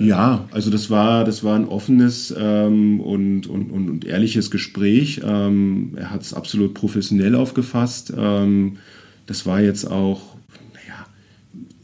[0.00, 5.20] Ja, also das war, das war ein offenes ähm, und, und, und, ehrliches Gespräch.
[5.24, 8.12] Ähm, er hat es absolut professionell aufgefasst.
[8.16, 8.78] Ähm,
[9.26, 10.36] das war jetzt auch,
[10.74, 11.06] naja,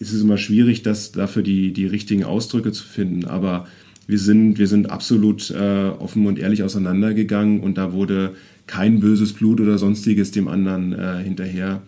[0.01, 3.67] es ist immer schwierig, das, dafür die, die richtigen Ausdrücke zu finden, aber
[4.07, 8.35] wir sind, wir sind absolut äh, offen und ehrlich auseinandergegangen und da wurde
[8.67, 11.83] kein böses Blut oder sonstiges dem anderen äh, hinterher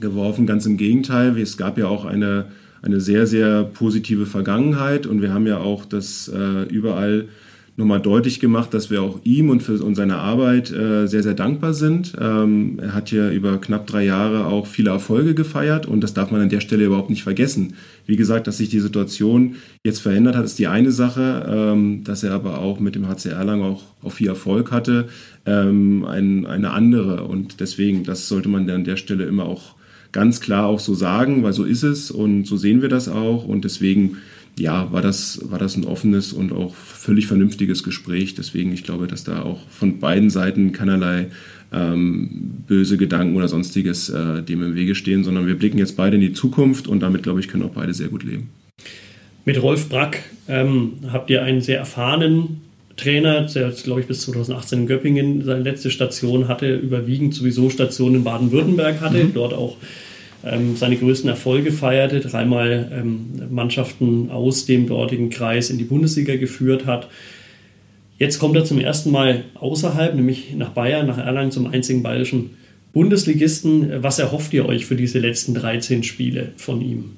[0.00, 0.46] geworfen.
[0.46, 2.46] Ganz im Gegenteil, es gab ja auch eine
[2.86, 7.28] eine sehr, sehr positive Vergangenheit und wir haben ja auch das äh, überall
[7.76, 11.34] nochmal deutlich gemacht, dass wir auch ihm und für und seine Arbeit äh, sehr, sehr
[11.34, 12.14] dankbar sind.
[12.18, 16.30] Ähm, er hat ja über knapp drei Jahre auch viele Erfolge gefeiert und das darf
[16.30, 17.74] man an der Stelle überhaupt nicht vergessen.
[18.06, 22.22] Wie gesagt, dass sich die Situation jetzt verändert hat, ist die eine Sache, ähm, dass
[22.22, 25.08] er aber auch mit dem HCR lang auch, auch viel Erfolg hatte,
[25.44, 29.74] ähm, ein, eine andere und deswegen, das sollte man an der Stelle immer auch
[30.12, 33.44] ganz klar auch so sagen, weil so ist es und so sehen wir das auch
[33.44, 34.18] und deswegen
[34.58, 38.34] ja, war das, war das ein offenes und auch völlig vernünftiges Gespräch.
[38.34, 41.26] Deswegen, ich glaube, dass da auch von beiden Seiten keinerlei
[41.72, 46.16] ähm, böse Gedanken oder sonstiges äh, dem im Wege stehen, sondern wir blicken jetzt beide
[46.16, 48.48] in die Zukunft und damit, glaube ich, können auch beide sehr gut leben.
[49.44, 52.62] Mit Rolf Brack ähm, habt ihr einen sehr erfahrenen
[52.96, 58.16] Trainer, der glaube ich bis 2018 in Göppingen seine letzte Station hatte, überwiegend sowieso Stationen
[58.16, 59.34] in Baden-Württemberg hatte, mhm.
[59.34, 59.76] dort auch
[60.44, 66.36] ähm, seine größten Erfolge feierte, dreimal ähm, Mannschaften aus dem dortigen Kreis in die Bundesliga
[66.36, 67.08] geführt hat.
[68.18, 72.50] Jetzt kommt er zum ersten Mal außerhalb, nämlich nach Bayern, nach Erlangen zum einzigen bayerischen
[72.94, 74.02] Bundesligisten.
[74.02, 77.16] Was erhofft ihr euch für diese letzten 13 Spiele von ihm?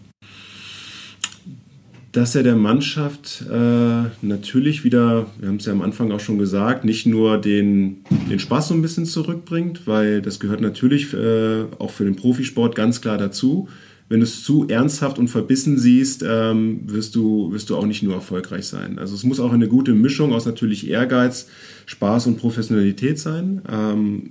[2.19, 6.37] Dass er der Mannschaft äh, natürlich wieder, wir haben es ja am Anfang auch schon
[6.37, 11.63] gesagt, nicht nur den, den Spaß so ein bisschen zurückbringt, weil das gehört natürlich äh,
[11.79, 13.69] auch für den Profisport ganz klar dazu.
[14.09, 18.03] Wenn du es zu ernsthaft und verbissen siehst, ähm, wirst, du, wirst du auch nicht
[18.03, 18.99] nur erfolgreich sein.
[18.99, 21.47] Also es muss auch eine gute Mischung aus natürlich Ehrgeiz,
[21.87, 23.63] Spaß und Professionalität sein.
[23.71, 24.31] Ähm,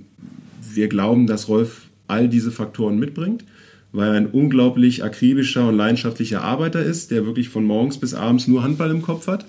[0.74, 3.44] wir glauben, dass Rolf all diese Faktoren mitbringt
[3.92, 8.46] weil er ein unglaublich akribischer und leidenschaftlicher Arbeiter ist, der wirklich von morgens bis abends
[8.46, 9.46] nur Handball im Kopf hat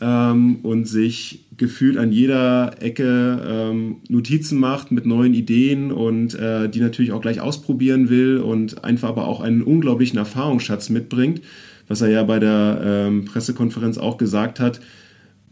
[0.00, 6.68] ähm, und sich gefühlt an jeder Ecke ähm, Notizen macht mit neuen Ideen und äh,
[6.68, 11.40] die natürlich auch gleich ausprobieren will und einfach aber auch einen unglaublichen Erfahrungsschatz mitbringt,
[11.88, 14.80] was er ja bei der ähm, Pressekonferenz auch gesagt hat,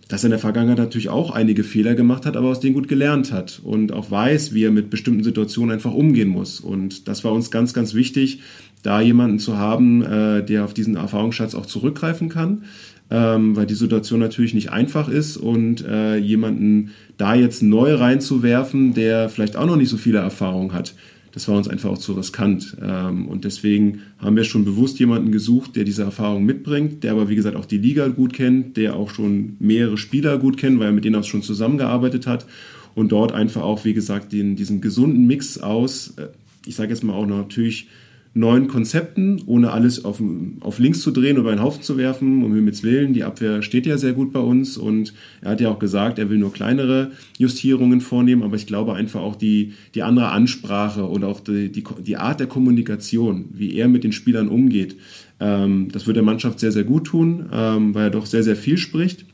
[0.09, 2.89] dass er in der Vergangenheit natürlich auch einige Fehler gemacht hat, aber aus denen gut
[2.89, 6.61] gelernt hat und auch weiß, wie er mit bestimmten Situationen einfach umgehen muss.
[6.61, 8.41] Und das war uns ganz, ganz wichtig,
[8.83, 12.65] da jemanden zu haben, äh, der auf diesen Erfahrungsschatz auch zurückgreifen kann,
[13.11, 18.93] ähm, weil die Situation natürlich nicht einfach ist und äh, jemanden da jetzt neu reinzuwerfen,
[18.93, 20.95] der vielleicht auch noch nicht so viele Erfahrungen hat,
[21.35, 22.77] das war uns einfach auch zu riskant.
[22.81, 27.29] Ähm, und deswegen haben wir schon bewusst jemanden gesucht, der diese Erfahrung mitbringt, der aber
[27.29, 30.87] wie gesagt auch die Liga gut kennt, der auch schon mehrere Spieler gut kennt, weil
[30.87, 32.47] er mit denen auch schon zusammengearbeitet hat
[32.95, 36.29] und dort einfach auch, wie gesagt, den, diesen gesunden Mix aus, äh,
[36.67, 37.89] ich sage jetzt mal auch natürlich
[38.37, 40.21] neuen Konzepten, ohne alles auf,
[40.61, 43.15] auf links zu drehen oder einen Haufen zu werfen, um Himmels Willen.
[43.15, 46.31] Die Abwehr steht ja sehr gut bei uns und er hat ja auch gesagt, er
[46.31, 51.23] will nur kleinere Justierungen vornehmen, aber ich glaube einfach auch die, die andere Ansprache und
[51.23, 54.97] auch die, die, die Art der Kommunikation, wie er mit den Spielern umgeht,
[55.39, 58.57] ähm, das wird der Mannschaft sehr, sehr gut tun, ähm, weil er doch sehr, sehr
[58.57, 59.25] viel spricht,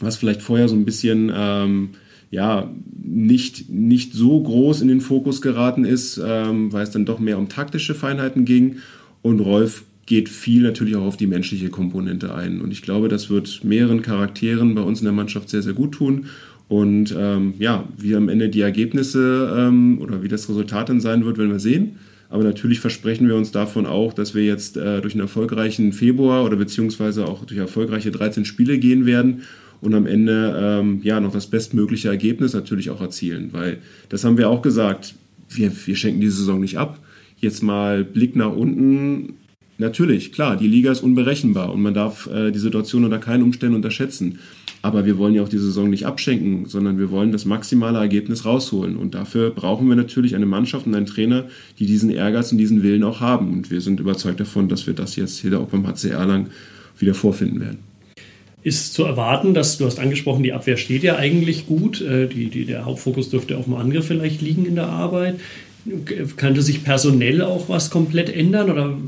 [0.00, 1.30] was vielleicht vorher so ein bisschen...
[1.34, 1.90] Ähm,
[2.30, 2.70] ja,
[3.02, 7.38] nicht, nicht so groß in den Fokus geraten ist, ähm, weil es dann doch mehr
[7.38, 8.76] um taktische Feinheiten ging.
[9.22, 12.60] Und Rolf geht viel natürlich auch auf die menschliche Komponente ein.
[12.60, 15.92] Und ich glaube, das wird mehreren Charakteren bei uns in der Mannschaft sehr, sehr gut
[15.92, 16.26] tun.
[16.68, 21.24] Und ähm, ja, wie am Ende die Ergebnisse ähm, oder wie das Resultat dann sein
[21.24, 21.96] wird, werden wir sehen.
[22.28, 26.44] Aber natürlich versprechen wir uns davon auch, dass wir jetzt äh, durch einen erfolgreichen Februar
[26.44, 29.42] oder beziehungsweise auch durch erfolgreiche 13 Spiele gehen werden
[29.80, 33.50] und am Ende ähm, ja noch das bestmögliche Ergebnis natürlich auch erzielen.
[33.52, 35.14] Weil das haben wir auch gesagt,
[35.48, 36.98] wir, wir schenken diese Saison nicht ab.
[37.38, 39.34] Jetzt mal Blick nach unten.
[39.78, 43.76] Natürlich, klar, die Liga ist unberechenbar und man darf äh, die Situation unter keinen Umständen
[43.76, 44.38] unterschätzen.
[44.82, 48.44] Aber wir wollen ja auch die Saison nicht abschenken, sondern wir wollen das maximale Ergebnis
[48.44, 48.96] rausholen.
[48.96, 51.44] Und dafür brauchen wir natürlich eine Mannschaft und einen Trainer,
[51.78, 53.52] die diesen Ehrgeiz und diesen Willen auch haben.
[53.52, 56.46] Und wir sind überzeugt davon, dass wir das jetzt hier auch beim HC Erlang
[56.98, 57.89] wieder vorfinden werden.
[58.62, 62.00] Ist zu erwarten, dass du hast angesprochen, die Abwehr steht ja eigentlich gut.
[62.00, 65.40] Äh, die, die, der Hauptfokus dürfte auf dem Angriff vielleicht liegen in der Arbeit.
[66.36, 68.98] Könnte sich personell auch was komplett ändern oder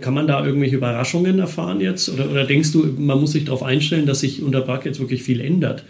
[0.00, 2.10] kann man da irgendwelche Überraschungen erfahren jetzt?
[2.10, 5.22] Oder, oder denkst du, man muss sich darauf einstellen, dass sich unter Brack jetzt wirklich
[5.22, 5.84] viel ändert?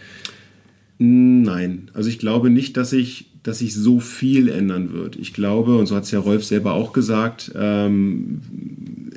[0.97, 5.17] Nein, also ich glaube nicht, dass sich dass sich so viel ändern wird.
[5.17, 8.39] Ich glaube, und so hat es ja Rolf selber auch gesagt, ähm,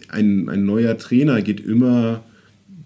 [0.09, 2.23] ein, ein neuer Trainer geht immer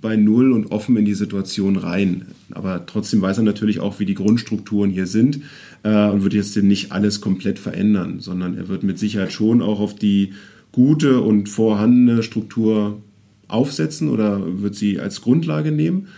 [0.00, 2.26] bei Null und offen in die Situation rein.
[2.52, 5.40] Aber trotzdem weiß er natürlich auch, wie die Grundstrukturen hier sind
[5.82, 9.80] äh, und wird jetzt nicht alles komplett verändern, sondern er wird mit Sicherheit schon auch
[9.80, 10.32] auf die
[10.72, 13.02] gute und vorhandene Struktur
[13.48, 16.08] aufsetzen oder wird sie als Grundlage nehmen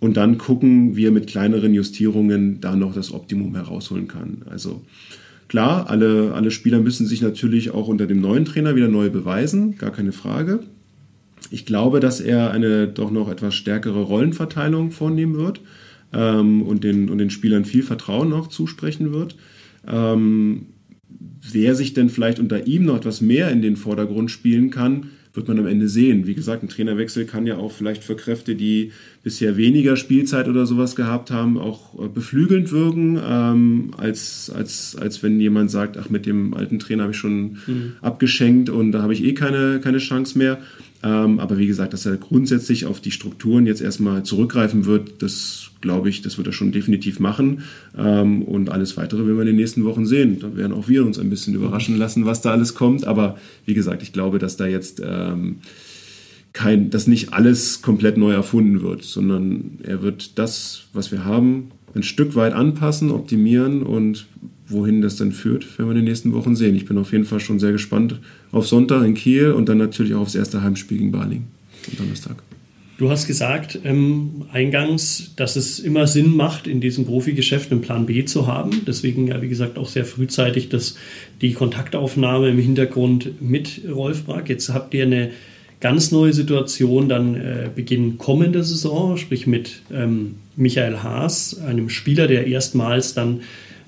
[0.00, 4.42] und dann gucken, wie er mit kleineren Justierungen da noch das Optimum herausholen kann.
[4.50, 4.82] Also
[5.48, 9.78] klar, alle, alle Spieler müssen sich natürlich auch unter dem neuen Trainer wieder neu beweisen,
[9.78, 10.60] gar keine Frage.
[11.54, 15.60] Ich glaube, dass er eine doch noch etwas stärkere Rollenverteilung vornehmen wird
[16.12, 19.36] ähm, und, den, und den Spielern viel Vertrauen noch zusprechen wird.
[19.86, 20.66] Ähm,
[21.52, 25.46] wer sich denn vielleicht unter ihm noch etwas mehr in den Vordergrund spielen kann, wird
[25.46, 26.26] man am Ende sehen.
[26.26, 28.90] Wie gesagt, ein Trainerwechsel kann ja auch vielleicht für Kräfte, die
[29.22, 35.22] bisher weniger Spielzeit oder sowas gehabt haben, auch äh, beflügelnd wirken, ähm, als, als, als
[35.22, 37.92] wenn jemand sagt, ach, mit dem alten Trainer habe ich schon mhm.
[38.00, 40.58] abgeschenkt und da habe ich eh keine, keine Chance mehr.
[41.04, 45.70] Ähm, aber wie gesagt, dass er grundsätzlich auf die Strukturen jetzt erstmal zurückgreifen wird, das
[45.82, 47.64] glaube ich, das wird er schon definitiv machen.
[47.96, 50.38] Ähm, und alles weitere werden wir in den nächsten Wochen sehen.
[50.40, 53.06] Da werden auch wir uns ein bisschen überraschen lassen, was da alles kommt.
[53.06, 53.36] Aber
[53.66, 55.56] wie gesagt, ich glaube, dass da jetzt ähm,
[56.54, 61.70] kein, dass nicht alles komplett neu erfunden wird, sondern er wird das, was wir haben,
[61.94, 64.26] ein Stück weit anpassen, optimieren und
[64.66, 66.74] wohin das dann führt, werden wir in den nächsten Wochen sehen.
[66.74, 68.18] Ich bin auf jeden Fall schon sehr gespannt
[68.52, 71.44] auf Sonntag in Kiel und dann natürlich auch aufs erste Heimspiel gegen Baling
[71.90, 72.36] am Donnerstag.
[72.96, 78.06] Du hast gesagt ähm, eingangs, dass es immer Sinn macht, in diesem Profigeschäft einen Plan
[78.06, 78.82] B zu haben.
[78.86, 80.96] Deswegen ja, wie gesagt, auch sehr frühzeitig dass
[81.40, 84.48] die Kontaktaufnahme im Hintergrund mit Rolf Brack.
[84.48, 85.30] Jetzt habt ihr eine
[85.80, 92.28] ganz neue Situation dann äh, Beginn kommender Saison, sprich mit ähm, Michael Haas, einem Spieler,
[92.28, 93.40] der erstmals dann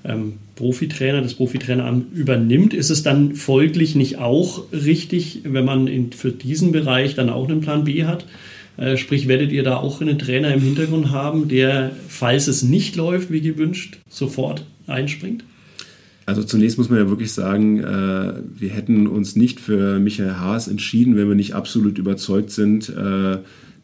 [0.03, 6.11] ähm, Profitrainer, das Profitraineramt übernimmt, ist es dann folglich nicht auch richtig, wenn man in,
[6.11, 8.25] für diesen Bereich dann auch einen Plan B hat?
[8.75, 12.95] Äh, sprich, werdet ihr da auch einen Trainer im Hintergrund haben, der, falls es nicht
[12.95, 15.43] läuft wie gewünscht, sofort einspringt?
[16.25, 20.67] Also zunächst muss man ja wirklich sagen, äh, wir hätten uns nicht für Michael Haas
[20.67, 23.37] entschieden, wenn wir nicht absolut überzeugt sind, äh,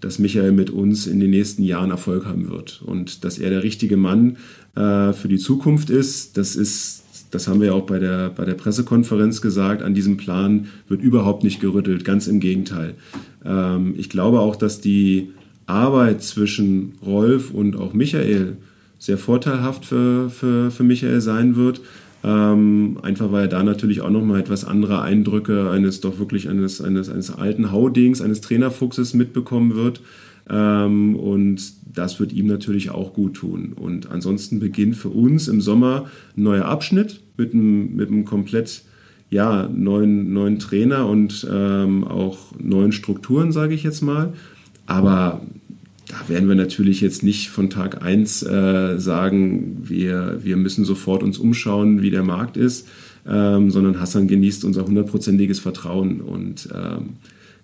[0.03, 3.63] dass Michael mit uns in den nächsten Jahren Erfolg haben wird und dass er der
[3.63, 4.37] richtige Mann
[4.75, 6.37] äh, für die Zukunft ist.
[6.37, 10.17] Das ist das haben wir ja auch bei der, bei der Pressekonferenz gesagt, an diesem
[10.17, 12.93] Plan wird überhaupt nicht gerüttelt, ganz im Gegenteil.
[13.43, 15.31] Ähm, ich glaube auch, dass die
[15.65, 18.57] Arbeit zwischen Rolf und auch Michael
[18.99, 21.81] sehr vorteilhaft für, für, für Michael sein wird.
[22.23, 26.79] Ähm, einfach weil er da natürlich auch nochmal etwas andere Eindrücke eines doch wirklich eines,
[26.79, 30.01] eines, eines alten Haudings, eines Trainerfuchses mitbekommen wird.
[30.49, 31.61] Ähm, und
[31.93, 33.73] das wird ihm natürlich auch gut tun.
[33.75, 36.05] Und ansonsten beginnt für uns im Sommer
[36.37, 38.83] ein neuer Abschnitt mit einem, mit einem komplett
[39.29, 44.33] ja, neuen, neuen Trainer und ähm, auch neuen Strukturen, sage ich jetzt mal.
[44.85, 45.41] Aber
[46.13, 51.23] da werden wir natürlich jetzt nicht von Tag 1 äh, sagen, wir, wir müssen sofort
[51.23, 52.87] uns umschauen, wie der Markt ist,
[53.27, 56.21] ähm, sondern Hassan genießt unser hundertprozentiges Vertrauen.
[56.21, 57.13] Und ähm,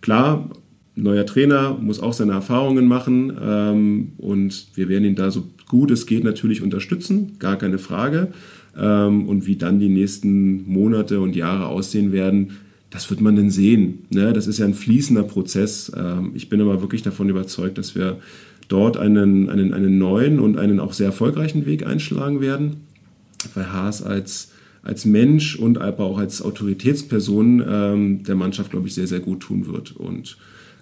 [0.02, 0.50] klar,
[0.96, 5.92] neuer Trainer muss auch seine Erfahrungen machen ähm, und wir werden ihn da so gut
[5.92, 8.30] es geht natürlich unterstützen, gar keine Frage.
[8.78, 12.58] Ähm, und wie dann die nächsten Monate und Jahre aussehen werden,
[12.90, 14.06] das wird man dann sehen.
[14.10, 14.34] Ne?
[14.34, 15.92] Das ist ja ein fließender Prozess.
[15.96, 18.20] Ähm, ich bin aber wirklich davon überzeugt, dass wir
[18.68, 22.78] dort einen, einen, einen neuen und einen auch sehr erfolgreichen Weg einschlagen werden,
[23.54, 24.52] weil Haas als,
[24.84, 29.42] als Mensch und aber auch als Autoritätsperson ähm, der Mannschaft, glaube ich, sehr, sehr gut
[29.42, 29.92] tun wird.
[29.92, 30.38] Und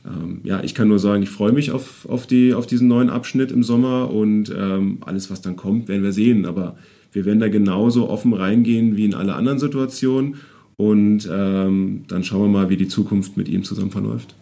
[0.06, 3.10] ähm, ja, ich kann nur sagen, ich freue mich auf, auf, die, auf diesen neuen
[3.10, 6.46] Abschnitt im Sommer und ähm, alles, was dann kommt, werden wir sehen.
[6.46, 6.78] Aber
[7.12, 10.36] wir werden da genauso offen reingehen wie in alle anderen Situationen
[10.78, 14.36] und ähm, dann schauen wir mal, wie die Zukunft mit ihm zusammen verläuft.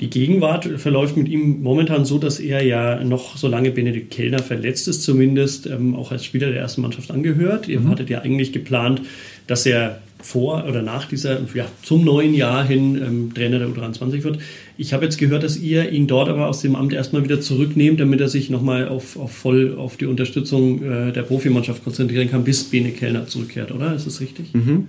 [0.00, 4.88] Die Gegenwart verläuft mit ihm momentan so, dass er ja noch, solange Benedikt Kellner verletzt
[4.88, 7.68] ist, zumindest ähm, auch als Spieler der ersten Mannschaft angehört.
[7.68, 7.88] Ihr mhm.
[7.88, 9.02] hattet ja eigentlich geplant,
[9.46, 14.22] dass er vor oder nach dieser, ja, zum neuen Jahr hin ähm, Trainer der U23
[14.22, 14.38] wird.
[14.78, 18.00] Ich habe jetzt gehört, dass ihr ihn dort aber aus dem Amt erstmal wieder zurücknehmt,
[18.00, 22.44] damit er sich nochmal auf, auf voll auf die Unterstützung äh, der Profimannschaft konzentrieren kann,
[22.44, 23.94] bis Bene Kellner zurückkehrt, oder?
[23.94, 24.54] Ist das richtig?
[24.54, 24.88] Mhm.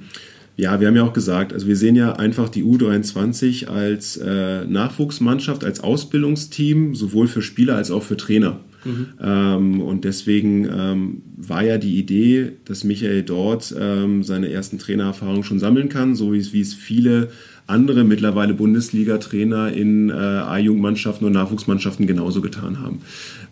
[0.58, 4.66] Ja, wir haben ja auch gesagt, also wir sehen ja einfach die U23 als äh,
[4.66, 8.60] Nachwuchsmannschaft, als Ausbildungsteam, sowohl für Spieler als auch für Trainer.
[8.84, 9.08] Mhm.
[9.22, 15.44] Ähm, und deswegen ähm, war ja die Idee, dass Michael dort ähm, seine ersten Trainererfahrungen
[15.44, 17.30] schon sammeln kann, so wie es, viele
[17.68, 23.02] andere mittlerweile Bundesliga-Trainer in äh, A-Jugendmannschaften und Nachwuchsmannschaften genauso getan haben.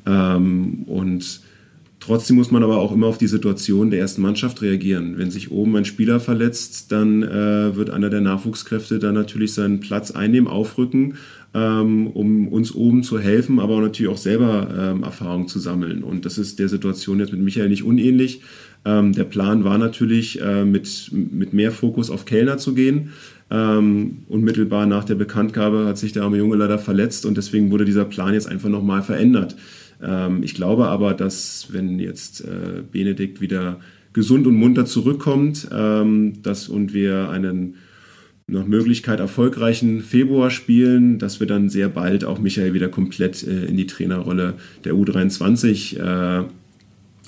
[0.06, 1.42] Ähm, und
[2.00, 5.18] Trotzdem muss man aber auch immer auf die Situation der ersten Mannschaft reagieren.
[5.18, 9.82] Wenn sich oben ein Spieler verletzt, dann äh, wird einer der Nachwuchskräfte dann natürlich seinen
[9.82, 11.16] Platz einnehmen, aufrücken,
[11.54, 16.04] ähm, um uns oben zu helfen, aber natürlich auch selber ähm, Erfahrung zu sammeln.
[16.04, 18.42] Und das ist der Situation jetzt mit Michael nicht unähnlich.
[18.86, 23.12] Ähm, der Plan war natürlich, äh, mit, mit mehr Fokus auf Kellner zu gehen.
[23.52, 27.84] Ähm, unmittelbar nach der Bekanntgabe hat sich der arme Junge leider verletzt und deswegen wurde
[27.84, 29.56] dieser Plan jetzt einfach nochmal verändert.
[30.02, 33.80] Ähm, ich glaube aber, dass wenn jetzt äh, Benedikt wieder
[34.14, 37.76] gesund und munter zurückkommt ähm, dass, und wir einen
[38.48, 43.66] nach Möglichkeit erfolgreichen Februar spielen, dass wir dann sehr bald auch Michael wieder komplett äh,
[43.66, 46.46] in die Trainerrolle der U23 äh,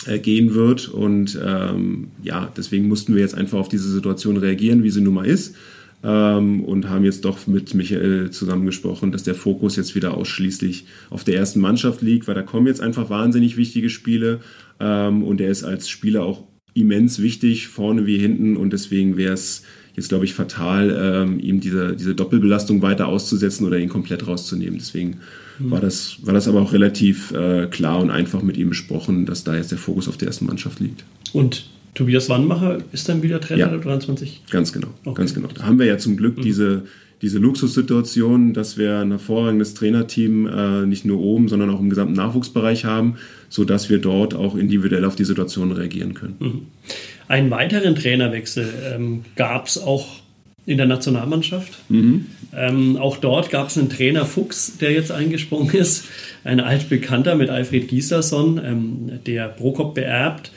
[0.07, 0.89] äh, gehen wird.
[0.89, 5.13] Und ähm, ja, deswegen mussten wir jetzt einfach auf diese Situation reagieren, wie sie nun
[5.13, 5.55] mal ist
[6.03, 11.23] ähm, und haben jetzt doch mit Michael zusammengesprochen, dass der Fokus jetzt wieder ausschließlich auf
[11.23, 14.39] der ersten Mannschaft liegt, weil da kommen jetzt einfach wahnsinnig wichtige Spiele
[14.79, 19.33] ähm, und er ist als Spieler auch immens wichtig, vorne wie hinten und deswegen wäre
[19.33, 24.25] es jetzt, glaube ich, fatal, ähm, ihm diese, diese Doppelbelastung weiter auszusetzen oder ihn komplett
[24.25, 24.79] rauszunehmen.
[24.79, 25.17] Deswegen
[25.59, 25.71] mhm.
[25.71, 29.43] war, das, war das aber auch relativ äh, klar und einfach mit ihm besprochen, dass
[29.43, 31.03] da jetzt der Fokus auf der ersten Mannschaft liegt.
[31.33, 34.43] Und Tobias Wannmacher ist dann wieder Trainer ja, der 23?
[34.49, 35.19] Ganz genau, okay.
[35.19, 35.49] ganz genau.
[35.53, 36.41] Da haben wir ja zum Glück mhm.
[36.41, 36.83] diese,
[37.21, 42.13] diese Luxussituation, dass wir ein hervorragendes Trainerteam äh, nicht nur oben, sondern auch im gesamten
[42.13, 43.15] Nachwuchsbereich haben,
[43.49, 46.35] sodass wir dort auch individuell auf die Situation reagieren können.
[46.39, 46.61] Mhm.
[47.27, 50.21] Einen weiteren Trainerwechsel ähm, gab es auch
[50.65, 51.77] in der Nationalmannschaft.
[51.89, 52.25] Mhm.
[52.55, 56.05] Ähm, auch dort gab es einen Trainer Fuchs, der jetzt eingesprungen ist,
[56.43, 60.51] ein altbekannter mit Alfred Gieserson, ähm, der Prokop beerbt.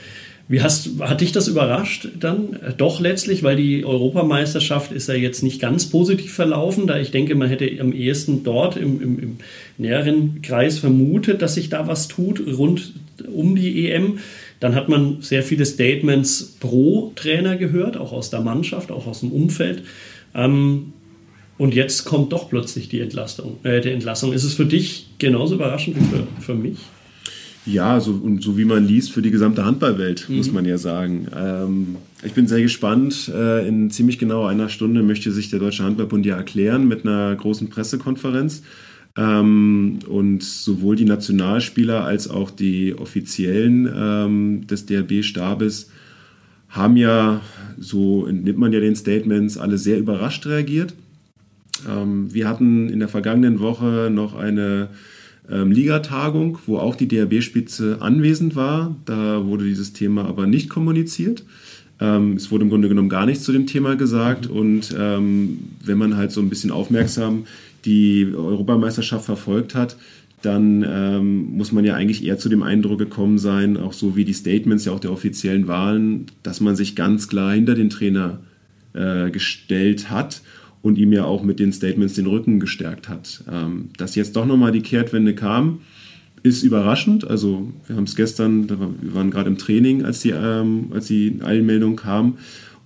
[0.46, 2.59] Wie hast, hat dich das überrascht dann?
[2.76, 7.35] Doch letztlich, weil die Europameisterschaft ist ja jetzt nicht ganz positiv verlaufen, da ich denke,
[7.35, 9.37] man hätte am ehesten dort im, im, im
[9.78, 12.92] näheren Kreis vermutet, dass sich da was tut rund
[13.33, 14.18] um die EM.
[14.61, 19.20] Dann hat man sehr viele Statements pro Trainer gehört, auch aus der Mannschaft, auch aus
[19.20, 19.83] dem Umfeld.
[20.35, 20.92] Ähm,
[21.57, 24.33] und jetzt kommt doch plötzlich die Entlastung, äh, die Entlassung.
[24.33, 26.78] Ist es für dich genauso überraschend wie für, für mich?
[27.66, 30.37] Ja, so, und so wie man liest für die gesamte Handballwelt, mhm.
[30.37, 31.29] muss man ja sagen.
[31.35, 33.31] Ähm, ich bin sehr gespannt.
[33.35, 37.35] Äh, in ziemlich genau einer Stunde möchte sich der Deutsche Handballbund ja erklären mit einer
[37.35, 38.62] großen Pressekonferenz.
[39.16, 45.90] Ähm, und sowohl die Nationalspieler als auch die Offiziellen ähm, des DRB-Stabes
[46.68, 47.40] haben ja,
[47.79, 50.94] so entnimmt man ja den Statements, alle sehr überrascht reagiert.
[51.88, 54.88] Ähm, wir hatten in der vergangenen Woche noch eine
[55.50, 58.96] ähm, Ligatagung, wo auch die DRB-Spitze anwesend war.
[59.04, 61.44] Da wurde dieses Thema aber nicht kommuniziert.
[62.00, 64.48] Ähm, es wurde im Grunde genommen gar nichts zu dem Thema gesagt.
[64.50, 64.57] Mhm.
[64.57, 67.44] Und ähm, wenn man halt so ein bisschen aufmerksam
[67.85, 69.96] die Europameisterschaft verfolgt hat,
[70.40, 74.24] dann ähm, muss man ja eigentlich eher zu dem Eindruck gekommen sein, auch so wie
[74.24, 78.40] die Statements ja auch der offiziellen Wahlen, dass man sich ganz klar hinter den Trainer
[78.92, 80.42] äh, gestellt hat
[80.85, 83.42] und ihm ja auch mit den Statements den Rücken gestärkt hat.
[83.51, 85.81] Ähm, dass jetzt doch nochmal die Kehrtwende kam,
[86.42, 87.27] ist überraschend.
[87.27, 91.38] Also wir haben es gestern, wir waren gerade im Training, als die, ähm, als die
[91.42, 92.37] Eilmeldung kam.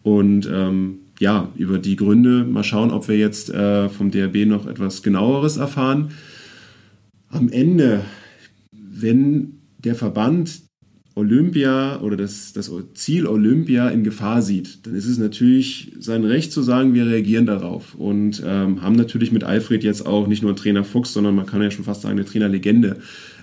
[0.05, 4.69] Und ähm, ja, über die Gründe mal schauen, ob wir jetzt äh, vom DRB noch
[4.69, 6.13] etwas genaueres erfahren.
[7.31, 8.03] Am Ende,
[8.71, 10.68] wenn der Verband
[11.19, 16.53] Olympia oder das, das Ziel Olympia in Gefahr sieht, dann ist es natürlich sein Recht
[16.53, 17.97] zu sagen, wir reagieren darauf.
[17.97, 21.61] Und ähm, haben natürlich mit Alfred jetzt auch nicht nur Trainer Fuchs, sondern man kann
[21.61, 22.99] ja schon fast sagen, eine Trainerlegende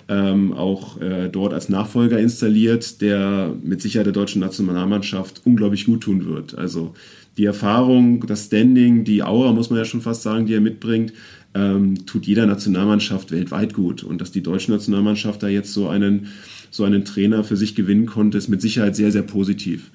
[0.07, 6.01] ähm, auch äh, dort als Nachfolger installiert, der mit Sicherheit der deutschen Nationalmannschaft unglaublich gut
[6.01, 6.57] tun wird.
[6.57, 6.93] Also
[7.37, 11.11] die Erfahrung, das Standing, die Aura, muss man ja schon fast sagen, die er mitbringt,
[11.55, 14.03] ähm, tut jeder Nationalmannschaft weltweit gut.
[14.03, 16.27] Und dass die deutsche Nationalmannschaft da jetzt so einen
[16.69, 19.91] so einen Trainer für sich gewinnen konnte, ist mit Sicherheit sehr, sehr positiv.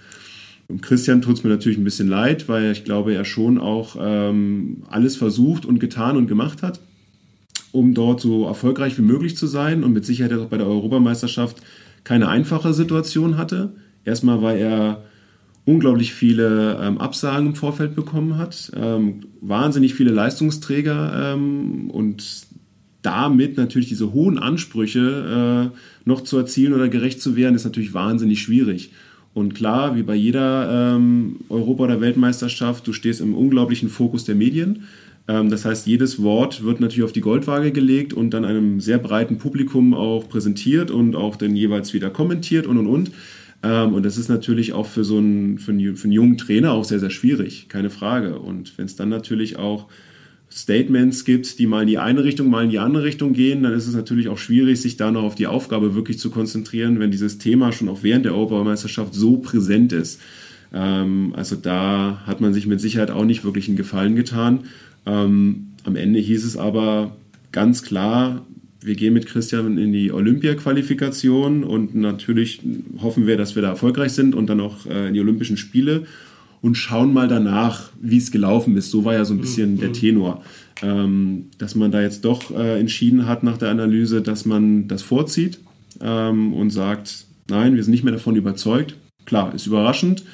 [0.67, 3.97] Und Christian tut es mir natürlich ein bisschen leid, weil ich glaube, er schon auch
[4.01, 6.81] ähm, alles versucht und getan und gemacht hat,
[7.73, 11.59] um dort so erfolgreich wie möglich zu sein und mit Sicherheit auch bei der Europameisterschaft
[12.05, 13.75] keine einfache Situation hatte.
[14.05, 15.05] Erstmal war er
[15.65, 22.49] unglaublich viele ähm, Absagen im Vorfeld bekommen hat, ähm, wahnsinnig viele Leistungsträger ähm, und
[23.03, 27.95] damit natürlich diese hohen Ansprüche äh, noch zu erzielen oder gerecht zu werden, ist natürlich
[27.95, 28.93] wahnsinnig schwierig.
[29.33, 34.35] Und klar, wie bei jeder ähm, Europa- oder Weltmeisterschaft, du stehst im unglaublichen Fokus der
[34.35, 34.85] Medien.
[35.29, 38.99] Ähm, das heißt, jedes Wort wird natürlich auf die Goldwaage gelegt und dann einem sehr
[38.99, 43.13] breiten Publikum auch präsentiert und auch dann jeweils wieder kommentiert und und und.
[43.63, 46.73] Ähm, und das ist natürlich auch für so einen, für einen, für einen jungen Trainer
[46.73, 48.39] auch sehr, sehr schwierig, keine Frage.
[48.39, 49.89] Und wenn es dann natürlich auch
[50.53, 53.73] Statements gibt, die mal in die eine Richtung, mal in die andere Richtung gehen, dann
[53.73, 57.11] ist es natürlich auch schwierig, sich da noch auf die Aufgabe wirklich zu konzentrieren, wenn
[57.11, 60.21] dieses Thema schon auch während der Europameisterschaft so präsent ist.
[60.73, 64.61] Ähm, also da hat man sich mit Sicherheit auch nicht wirklich einen Gefallen getan.
[65.07, 67.17] Ähm, am Ende hieß es aber
[67.53, 68.45] ganz klar,
[68.83, 72.61] wir gehen mit Christian in die Olympia-Qualifikation und natürlich
[73.01, 76.05] hoffen wir, dass wir da erfolgreich sind und dann auch äh, in die Olympischen Spiele
[76.62, 78.91] und schauen mal danach, wie es gelaufen ist.
[78.91, 80.43] So war ja so ein bisschen der Tenor.
[80.83, 85.03] Ähm, dass man da jetzt doch äh, entschieden hat nach der Analyse, dass man das
[85.03, 85.59] vorzieht
[86.01, 88.95] ähm, und sagt, nein, wir sind nicht mehr davon überzeugt.
[89.26, 90.24] Klar, ist überraschend,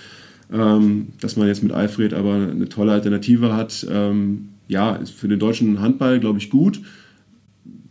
[0.52, 3.84] ähm, dass man jetzt mit Alfred aber eine tolle Alternative hat.
[3.90, 6.80] Ähm, ja, ist für den deutschen Handball, glaube ich, gut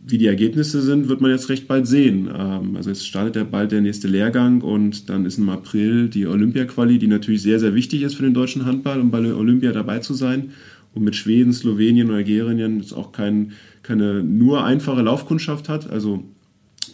[0.08, 2.30] wie die Ergebnisse sind, wird man jetzt recht bald sehen.
[2.32, 6.26] Ähm, also jetzt startet ja bald der nächste Lehrgang und dann ist im April die
[6.26, 9.72] Olympia-Quali, die natürlich sehr, sehr wichtig ist für den deutschen Handball, um bei der Olympia
[9.72, 10.50] dabei zu sein.
[10.94, 13.52] Und mit Schweden, Slowenien und Algerien jetzt auch kein,
[13.82, 15.90] keine nur einfache Laufkundschaft hat.
[15.90, 16.22] Also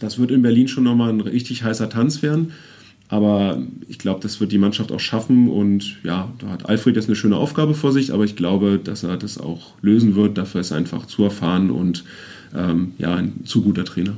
[0.00, 2.52] das wird in Berlin schon nochmal ein richtig heißer Tanz werden.
[3.08, 5.48] Aber ich glaube, das wird die Mannschaft auch schaffen.
[5.48, 9.04] Und ja, da hat Alfred jetzt eine schöne Aufgabe vor sich, aber ich glaube, dass
[9.04, 10.38] er das auch lösen wird.
[10.38, 12.04] Dafür ist er einfach zu erfahren und
[12.56, 14.16] ähm, ja, ein zu guter Trainer.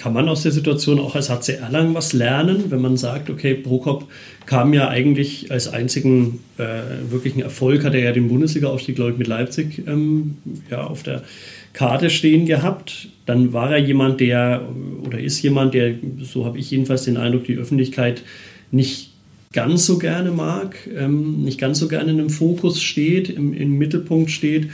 [0.00, 3.54] Kann man aus der Situation auch als HC Erlangen was lernen, wenn man sagt, okay,
[3.54, 4.06] Prokop
[4.46, 9.18] kam ja eigentlich als einzigen äh, wirklichen Erfolg, hat er ja den Bundesliga-Aufstieg, glaube ich,
[9.18, 10.36] mit Leipzig ähm,
[10.70, 11.24] ja, auf der
[11.72, 13.08] Karte stehen gehabt.
[13.26, 14.68] Dann war er jemand, der
[15.04, 18.22] oder ist jemand, der, so habe ich jedenfalls den Eindruck, die Öffentlichkeit
[18.70, 19.10] nicht
[19.52, 24.30] ganz so gerne mag, ähm, nicht ganz so gerne im Fokus steht, im, im Mittelpunkt
[24.30, 24.68] steht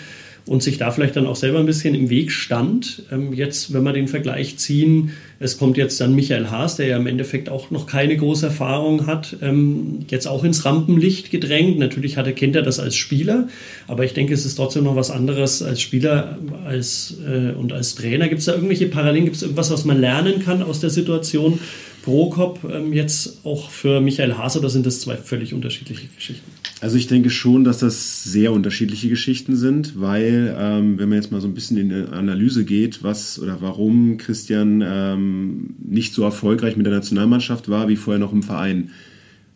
[0.47, 3.05] und sich da vielleicht dann auch selber ein bisschen im Weg stand.
[3.11, 6.97] Ähm, jetzt, wenn wir den Vergleich ziehen, es kommt jetzt dann Michael Haas, der ja
[6.97, 11.79] im Endeffekt auch noch keine große Erfahrung hat, ähm, jetzt auch ins Rampenlicht gedrängt.
[11.79, 13.49] Natürlich hat kennt er das als Spieler,
[13.89, 17.95] aber ich denke, es ist trotzdem noch was anderes als Spieler als, äh, und als
[17.95, 18.29] Trainer.
[18.29, 19.25] Gibt es da irgendwelche Parallelen?
[19.25, 21.59] Gibt es irgendwas, was man lernen kann aus der Situation?
[22.03, 26.51] Prokop ähm, jetzt auch für Michael Haas oder sind das zwei völlig unterschiedliche Geschichten?
[26.81, 31.33] Also ich denke schon, dass das sehr unterschiedliche Geschichten sind, weil ähm, wenn man jetzt
[31.33, 36.25] mal so ein bisschen in die Analyse geht, was oder warum Christian ähm, nicht so
[36.25, 38.91] erfolgreich mit der Nationalmannschaft war wie vorher noch im Verein.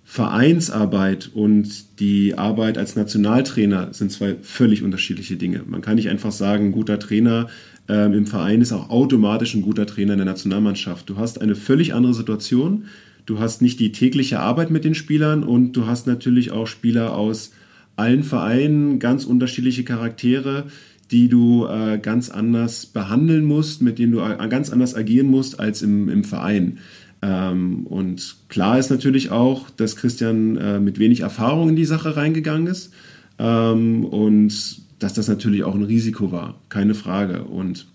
[0.04, 5.64] Vereinsarbeit und die Arbeit als Nationaltrainer sind zwei völlig unterschiedliche Dinge.
[5.66, 7.48] Man kann nicht einfach sagen, ein guter Trainer
[7.88, 11.10] ähm, im Verein ist auch automatisch ein guter Trainer in der Nationalmannschaft.
[11.10, 12.86] Du hast eine völlig andere Situation
[13.28, 17.14] du hast nicht die tägliche Arbeit mit den Spielern und du hast natürlich auch Spieler
[17.14, 17.52] aus
[17.94, 20.64] allen Vereinen, ganz unterschiedliche Charaktere,
[21.10, 25.60] die du äh, ganz anders behandeln musst, mit denen du äh, ganz anders agieren musst
[25.60, 26.78] als im, im Verein.
[27.20, 32.16] Ähm, und klar ist natürlich auch, dass Christian äh, mit wenig Erfahrung in die Sache
[32.16, 32.94] reingegangen ist
[33.38, 37.44] ähm, und dass das natürlich auch ein Risiko war, keine Frage.
[37.44, 37.86] Und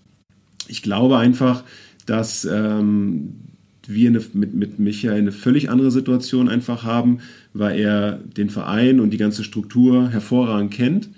[0.68, 1.64] ich glaube einfach,
[2.06, 3.34] dass ähm,
[3.88, 7.18] wir eine, mit, mit Michael eine völlig andere Situation einfach haben,
[7.52, 11.10] weil er den Verein und die ganze Struktur hervorragend kennt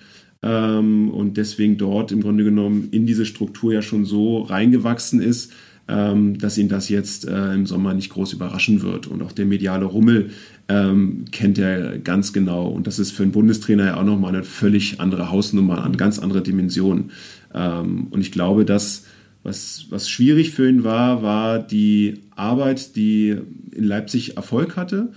[0.43, 5.53] ähm, und deswegen dort im Grunde genommen in diese Struktur ja schon so reingewachsen ist,
[5.89, 9.07] ähm, dass ihn das jetzt äh, im Sommer nicht groß überraschen wird.
[9.07, 10.31] Und auch der mediale Rummel
[10.69, 12.67] ähm, kennt er ganz genau.
[12.69, 16.19] Und das ist für einen Bundestrainer ja auch nochmal eine völlig andere Hausnummer, eine ganz
[16.19, 17.11] andere Dimension.
[17.55, 19.05] Ähm, und ich glaube, dass
[19.47, 23.37] was, was schwierig für ihn war, war die Arbeit, die
[23.71, 25.13] in Leipzig Erfolg hatte,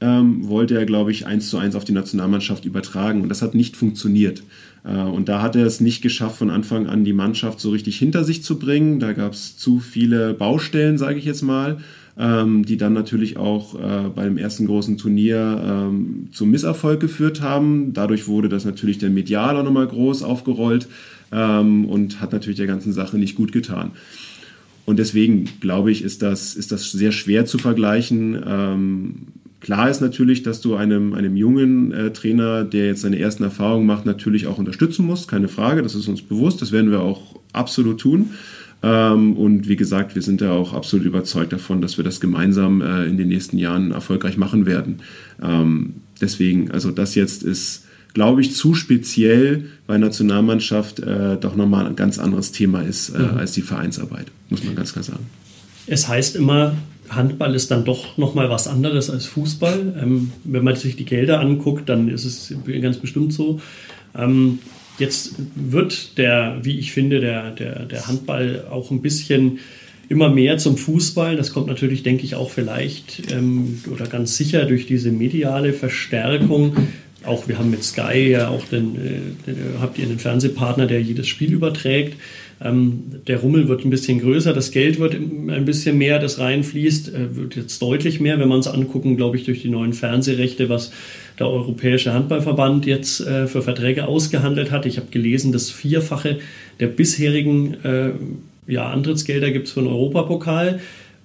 [0.00, 3.22] ähm, wollte er, glaube ich, eins zu eins auf die Nationalmannschaft übertragen.
[3.22, 4.44] Und das hat nicht funktioniert.
[4.84, 7.98] Äh, und da hat er es nicht geschafft, von Anfang an die Mannschaft so richtig
[7.98, 9.00] hinter sich zu bringen.
[9.00, 11.78] Da gab es zu viele Baustellen, sage ich jetzt mal,
[12.18, 17.40] ähm, die dann natürlich auch äh, bei dem ersten großen Turnier ähm, zum Misserfolg geführt
[17.40, 17.92] haben.
[17.92, 20.88] Dadurch wurde das natürlich der Medial auch nochmal groß aufgerollt
[21.32, 23.92] ähm, und hat natürlich der ganzen Sache nicht gut getan.
[24.84, 28.38] Und deswegen glaube ich, ist das, ist das sehr schwer zu vergleichen.
[28.46, 29.14] Ähm,
[29.60, 33.86] klar ist natürlich, dass du einem, einem jungen äh, Trainer, der jetzt seine ersten Erfahrungen
[33.86, 35.28] macht, natürlich auch unterstützen musst.
[35.28, 36.60] Keine Frage, das ist uns bewusst.
[36.60, 38.30] Das werden wir auch absolut tun.
[38.82, 42.80] Ähm, und wie gesagt, wir sind da auch absolut überzeugt davon, dass wir das gemeinsam
[42.80, 45.00] äh, in den nächsten Jahren erfolgreich machen werden.
[45.42, 51.86] Ähm, deswegen, also das jetzt ist, glaube ich, zu speziell, weil Nationalmannschaft äh, doch nochmal
[51.86, 53.38] ein ganz anderes Thema ist äh, mhm.
[53.38, 55.26] als die Vereinsarbeit, muss man ganz klar sagen.
[55.86, 56.74] Es heißt immer,
[57.08, 59.94] Handball ist dann doch nochmal was anderes als Fußball.
[60.02, 63.60] Ähm, wenn man sich die Gelder anguckt, dann ist es ganz bestimmt so.
[65.02, 69.58] Jetzt wird der, wie ich finde, der, der, der Handball auch ein bisschen
[70.08, 71.34] immer mehr zum Fußball.
[71.34, 76.76] Das kommt natürlich, denke ich, auch vielleicht ähm, oder ganz sicher durch diese mediale Verstärkung.
[77.24, 81.26] Auch wir haben mit Sky ja auch den, äh, habt ihr einen Fernsehpartner, der jedes
[81.26, 82.16] Spiel überträgt.
[82.60, 87.08] Ähm, der Rummel wird ein bisschen größer, das Geld wird ein bisschen mehr, das reinfließt,
[87.12, 90.68] äh, wird jetzt deutlich mehr, wenn man es angucken, glaube ich, durch die neuen Fernsehrechte,
[90.68, 90.92] was
[91.42, 94.86] der Europäische Handballverband jetzt äh, für Verträge ausgehandelt hat.
[94.86, 96.38] Ich habe gelesen, das Vierfache
[96.78, 98.12] der bisherigen äh,
[98.68, 100.78] ja, Antrittsgelder gibt es für den Europapokal.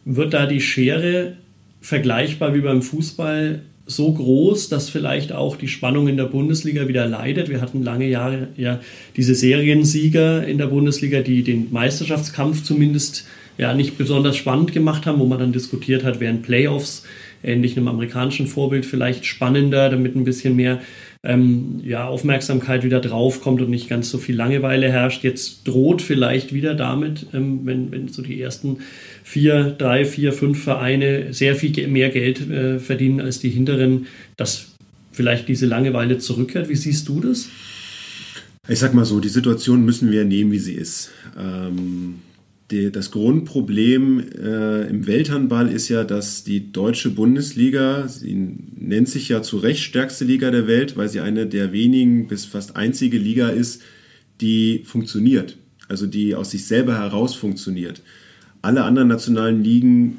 [0.05, 1.33] Wird da die Schere
[1.81, 7.05] vergleichbar wie beim Fußball so groß, dass vielleicht auch die Spannung in der Bundesliga wieder
[7.05, 7.49] leidet.
[7.49, 8.79] Wir hatten lange Jahre ja
[9.15, 13.27] diese Seriensieger in der Bundesliga, die den Meisterschaftskampf zumindest
[13.59, 17.03] ja nicht besonders spannend gemacht haben, wo man dann diskutiert hat, wären Playoffs
[17.47, 20.81] ähnlich einem amerikanischen Vorbild vielleicht spannender, damit ein bisschen mehr
[21.23, 25.23] ähm, ja, Aufmerksamkeit wieder drauf kommt und nicht ganz so viel Langeweile herrscht.
[25.23, 28.77] Jetzt droht vielleicht wieder damit, ähm, wenn, wenn so die ersten
[29.23, 34.67] vier, drei, vier, fünf Vereine sehr viel mehr Geld äh, verdienen als die hinteren, dass
[35.11, 36.69] vielleicht diese Langeweile zurückkehrt.
[36.69, 37.49] Wie siehst du das?
[38.69, 41.11] Ich sag mal so, die Situation müssen wir nehmen, wie sie ist.
[41.37, 42.15] Ähm,
[42.71, 49.29] die, das Grundproblem äh, im Welthandball ist ja, dass die deutsche Bundesliga, sie nennt sich
[49.29, 53.17] ja zu Recht stärkste Liga der Welt, weil sie eine der wenigen bis fast einzige
[53.17, 53.81] Liga ist,
[54.41, 55.57] die funktioniert.
[55.87, 58.01] Also die aus sich selber heraus funktioniert.
[58.61, 60.17] Alle anderen nationalen Ligen,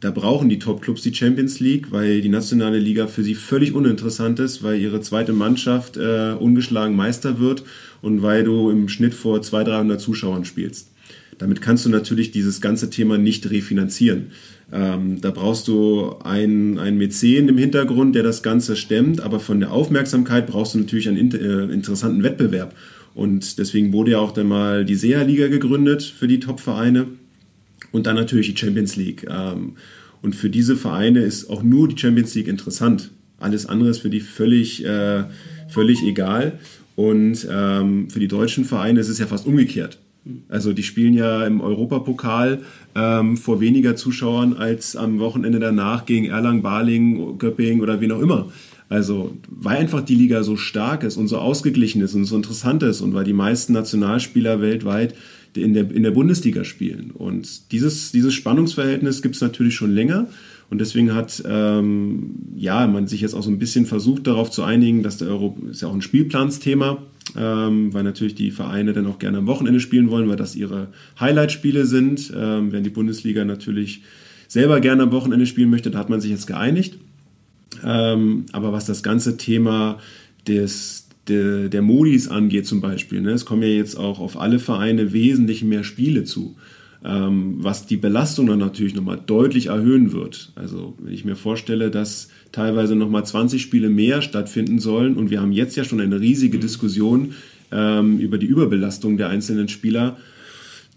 [0.00, 4.38] da brauchen die Top-Clubs die Champions League, weil die nationale Liga für sie völlig uninteressant
[4.40, 7.64] ist, weil ihre zweite Mannschaft äh, ungeschlagen Meister wird
[8.00, 10.88] und weil du im Schnitt vor 200, 300 Zuschauern spielst.
[11.40, 14.26] Damit kannst du natürlich dieses ganze Thema nicht refinanzieren.
[14.70, 19.58] Ähm, da brauchst du einen, einen Mäzen im Hintergrund, der das Ganze stemmt, aber von
[19.58, 22.74] der Aufmerksamkeit brauchst du natürlich einen äh, interessanten Wettbewerb.
[23.14, 27.06] Und deswegen wurde ja auch dann mal die SEA-Liga gegründet für die Top-Vereine
[27.90, 29.26] und dann natürlich die Champions League.
[29.28, 29.76] Ähm,
[30.20, 33.10] und für diese Vereine ist auch nur die Champions League interessant.
[33.38, 35.24] Alles andere ist für die völlig, äh,
[35.70, 36.58] völlig egal.
[36.96, 39.98] Und ähm, für die deutschen Vereine ist es ja fast umgekehrt.
[40.48, 42.60] Also die spielen ja im Europapokal
[42.94, 48.20] ähm, vor weniger Zuschauern als am Wochenende danach gegen Erlangen, Baling, Göppingen oder wen auch
[48.20, 48.50] immer.
[48.88, 52.82] Also weil einfach die Liga so stark ist und so ausgeglichen ist und so interessant
[52.82, 55.14] ist und weil die meisten Nationalspieler weltweit
[55.54, 57.10] in der, in der Bundesliga spielen.
[57.12, 60.28] Und dieses, dieses Spannungsverhältnis gibt es natürlich schon länger.
[60.70, 64.62] Und deswegen hat ähm, ja, man sich jetzt auch so ein bisschen versucht, darauf zu
[64.62, 66.98] einigen, dass der Euro ist ja auch ein Spielplansthema
[67.36, 70.88] ähm, weil natürlich die Vereine dann auch gerne am Wochenende spielen wollen, weil das ihre
[71.18, 72.32] Highlight-Spiele sind.
[72.36, 74.02] Ähm, wenn die Bundesliga natürlich
[74.48, 76.98] selber gerne am Wochenende spielen möchte, da hat man sich jetzt geeinigt.
[77.84, 79.98] Ähm, aber was das ganze Thema
[80.46, 84.58] des, de, der Modis angeht zum Beispiel, ne, es kommen ja jetzt auch auf alle
[84.58, 86.56] Vereine wesentlich mehr Spiele zu
[87.02, 90.52] was die Belastung dann natürlich nochmal deutlich erhöhen wird.
[90.54, 95.40] Also wenn ich mir vorstelle, dass teilweise nochmal 20 Spiele mehr stattfinden sollen und wir
[95.40, 96.62] haben jetzt ja schon eine riesige mhm.
[96.62, 97.34] Diskussion
[97.72, 100.18] ähm, über die Überbelastung der einzelnen Spieler,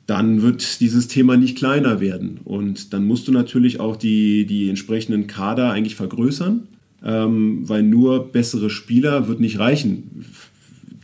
[0.05, 2.39] dann wird dieses Thema nicht kleiner werden.
[2.43, 6.67] Und dann musst du natürlich auch die, die entsprechenden Kader eigentlich vergrößern,
[7.05, 10.25] ähm, weil nur bessere Spieler wird nicht reichen.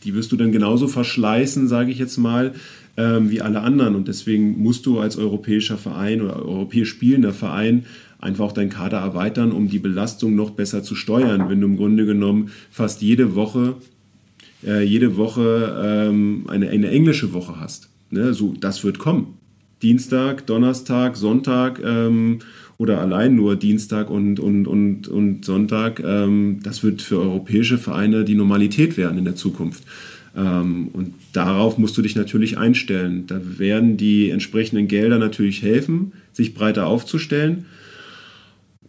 [0.04, 2.54] Die wirst du dann genauso verschleißen, sage ich jetzt mal,
[3.00, 3.96] ähm, wie alle anderen.
[3.96, 7.86] Und deswegen musst du als europäischer Verein oder europäisch spielender Verein
[8.20, 11.50] einfach auch deinen Kader erweitern, um die Belastung noch besser zu steuern.
[11.50, 13.76] Wenn du im Grunde genommen fast jede Woche,
[14.66, 17.88] äh, jede Woche ähm, eine, eine englische Woche hast.
[18.12, 18.34] Ne?
[18.34, 19.36] So, das wird kommen.
[19.82, 22.40] Dienstag, Donnerstag, Sonntag ähm,
[22.78, 28.26] oder allein nur Dienstag und, und, und, und Sonntag, ähm, das wird für europäische Vereine
[28.26, 29.84] die Normalität werden in der Zukunft.
[30.40, 33.26] Ähm, und darauf musst du dich natürlich einstellen.
[33.28, 37.66] Da werden die entsprechenden Gelder natürlich helfen, sich breiter aufzustellen.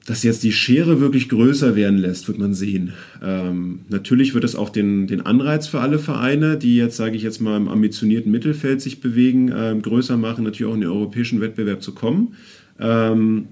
[0.07, 2.95] Dass jetzt die Schere wirklich größer werden lässt, wird man sehen.
[3.23, 7.23] Ähm, natürlich wird es auch den, den Anreiz für alle Vereine, die jetzt, sage ich
[7.23, 11.41] jetzt mal, im ambitionierten Mittelfeld sich bewegen, ähm, größer machen, natürlich auch in den europäischen
[11.41, 12.35] Wettbewerb zu kommen.
[12.79, 13.49] Ähm,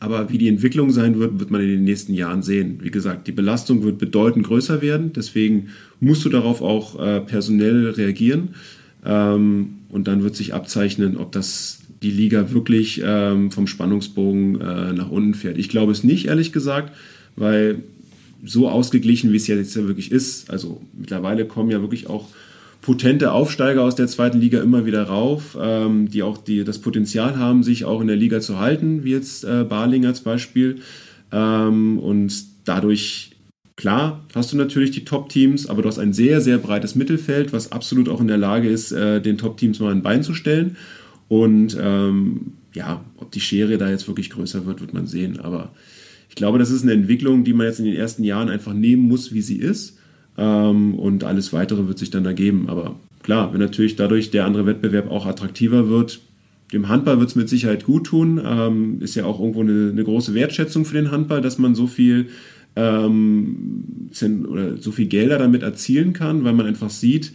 [0.00, 2.80] aber wie die Entwicklung sein wird, wird man in den nächsten Jahren sehen.
[2.82, 5.12] Wie gesagt, die Belastung wird bedeutend größer werden.
[5.12, 5.68] Deswegen
[6.00, 8.54] musst du darauf auch äh, personell reagieren.
[9.04, 14.92] Ähm, und dann wird sich abzeichnen, ob das die Liga wirklich ähm, vom Spannungsbogen äh,
[14.94, 15.58] nach unten fährt.
[15.58, 16.96] Ich glaube es nicht, ehrlich gesagt,
[17.36, 17.82] weil
[18.42, 20.50] so ausgeglichen, wie es jetzt ja wirklich ist.
[20.50, 22.28] Also mittlerweile kommen ja wirklich auch
[22.90, 27.38] potente Aufsteiger aus der zweiten Liga immer wieder rauf, ähm, die auch die, das Potenzial
[27.38, 30.80] haben, sich auch in der Liga zu halten, wie jetzt äh, Barling als Beispiel.
[31.30, 32.32] Ähm, und
[32.64, 33.30] dadurch,
[33.76, 37.70] klar, hast du natürlich die Top-Teams, aber du hast ein sehr, sehr breites Mittelfeld, was
[37.70, 40.76] absolut auch in der Lage ist, äh, den Top-Teams mal ein Bein zu stellen.
[41.28, 45.38] Und ähm, ja, ob die Schere da jetzt wirklich größer wird, wird man sehen.
[45.38, 45.70] Aber
[46.28, 49.04] ich glaube, das ist eine Entwicklung, die man jetzt in den ersten Jahren einfach nehmen
[49.04, 49.99] muss, wie sie ist.
[50.38, 52.68] Ähm, und alles weitere wird sich dann ergeben.
[52.68, 56.20] Aber klar, wenn natürlich dadurch der andere Wettbewerb auch attraktiver wird,
[56.72, 58.40] dem Handball wird es mit Sicherheit gut tun.
[58.44, 61.86] Ähm, ist ja auch irgendwo eine, eine, große Wertschätzung für den Handball, dass man so
[61.86, 62.28] viel
[62.76, 64.10] ähm,
[64.48, 67.32] oder so viel Gelder damit erzielen kann, weil man einfach sieht,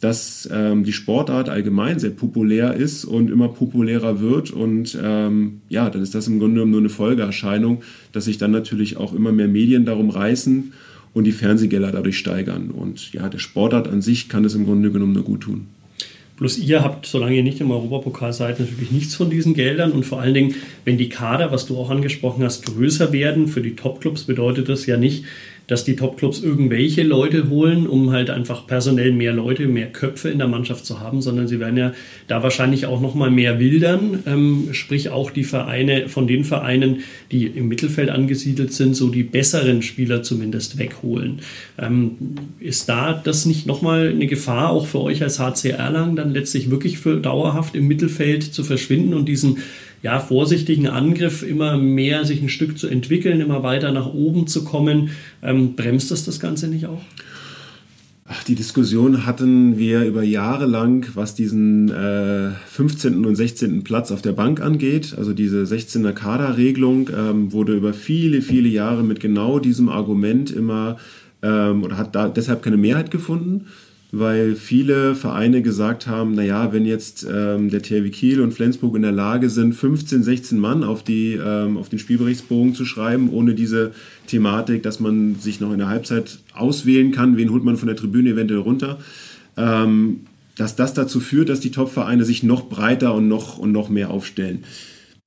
[0.00, 4.50] dass ähm, die Sportart allgemein sehr populär ist und immer populärer wird.
[4.52, 7.82] Und ähm, ja, dann ist das im Grunde genommen nur eine Folgeerscheinung,
[8.12, 10.72] dass sich dann natürlich auch immer mehr Medien darum reißen
[11.18, 12.70] und die Fernsehgelder dadurch steigern.
[12.70, 15.66] Und ja, der Sportart an sich kann es im Grunde genommen nur gut tun.
[16.36, 20.06] Plus ihr habt, solange ihr nicht im Europapokal seid, natürlich nichts von diesen Geldern und
[20.06, 20.54] vor allen Dingen,
[20.84, 24.86] wenn die Kader, was du auch angesprochen hast, größer werden, für die Topclubs bedeutet das
[24.86, 25.24] ja nicht,
[25.68, 30.38] dass die Topclubs irgendwelche Leute holen, um halt einfach personell mehr Leute, mehr Köpfe in
[30.38, 31.92] der Mannschaft zu haben, sondern sie werden ja
[32.26, 37.00] da wahrscheinlich auch noch mal mehr wildern, ähm, sprich auch die Vereine von den Vereinen,
[37.30, 41.40] die im Mittelfeld angesiedelt sind, so die besseren Spieler zumindest wegholen.
[41.78, 42.16] Ähm,
[42.60, 46.32] ist da das nicht noch mal eine Gefahr auch für euch als HC Erlangen dann
[46.32, 49.58] letztlich wirklich für dauerhaft im Mittelfeld zu verschwinden und diesen
[50.02, 54.64] ja, vorsichtigen Angriff immer mehr sich ein Stück zu entwickeln, immer weiter nach oben zu
[54.64, 55.10] kommen.
[55.42, 57.02] Ähm, bremst das das Ganze nicht auch?
[58.30, 63.24] Ach, die Diskussion hatten wir über Jahre lang, was diesen äh, 15.
[63.24, 63.84] und 16.
[63.84, 65.14] Platz auf der Bank angeht.
[65.16, 70.98] Also diese 16er Kaderregelung ähm, wurde über viele, viele Jahre mit genau diesem Argument immer
[71.42, 73.64] ähm, oder hat da deshalb keine Mehrheit gefunden
[74.10, 79.02] weil viele Vereine gesagt haben, naja, wenn jetzt ähm, der THW Kiel und Flensburg in
[79.02, 83.54] der Lage sind, 15, 16 Mann auf, die, ähm, auf den Spielberichtsbogen zu schreiben, ohne
[83.54, 83.92] diese
[84.26, 87.96] Thematik, dass man sich noch in der Halbzeit auswählen kann, wen holt man von der
[87.96, 88.98] Tribüne eventuell runter,
[89.58, 90.20] ähm,
[90.56, 94.10] dass das dazu führt, dass die Top-Vereine sich noch breiter und noch, und noch mehr
[94.10, 94.64] aufstellen.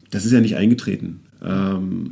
[0.09, 1.19] Das ist ja nicht eingetreten.
[1.45, 2.11] Ähm,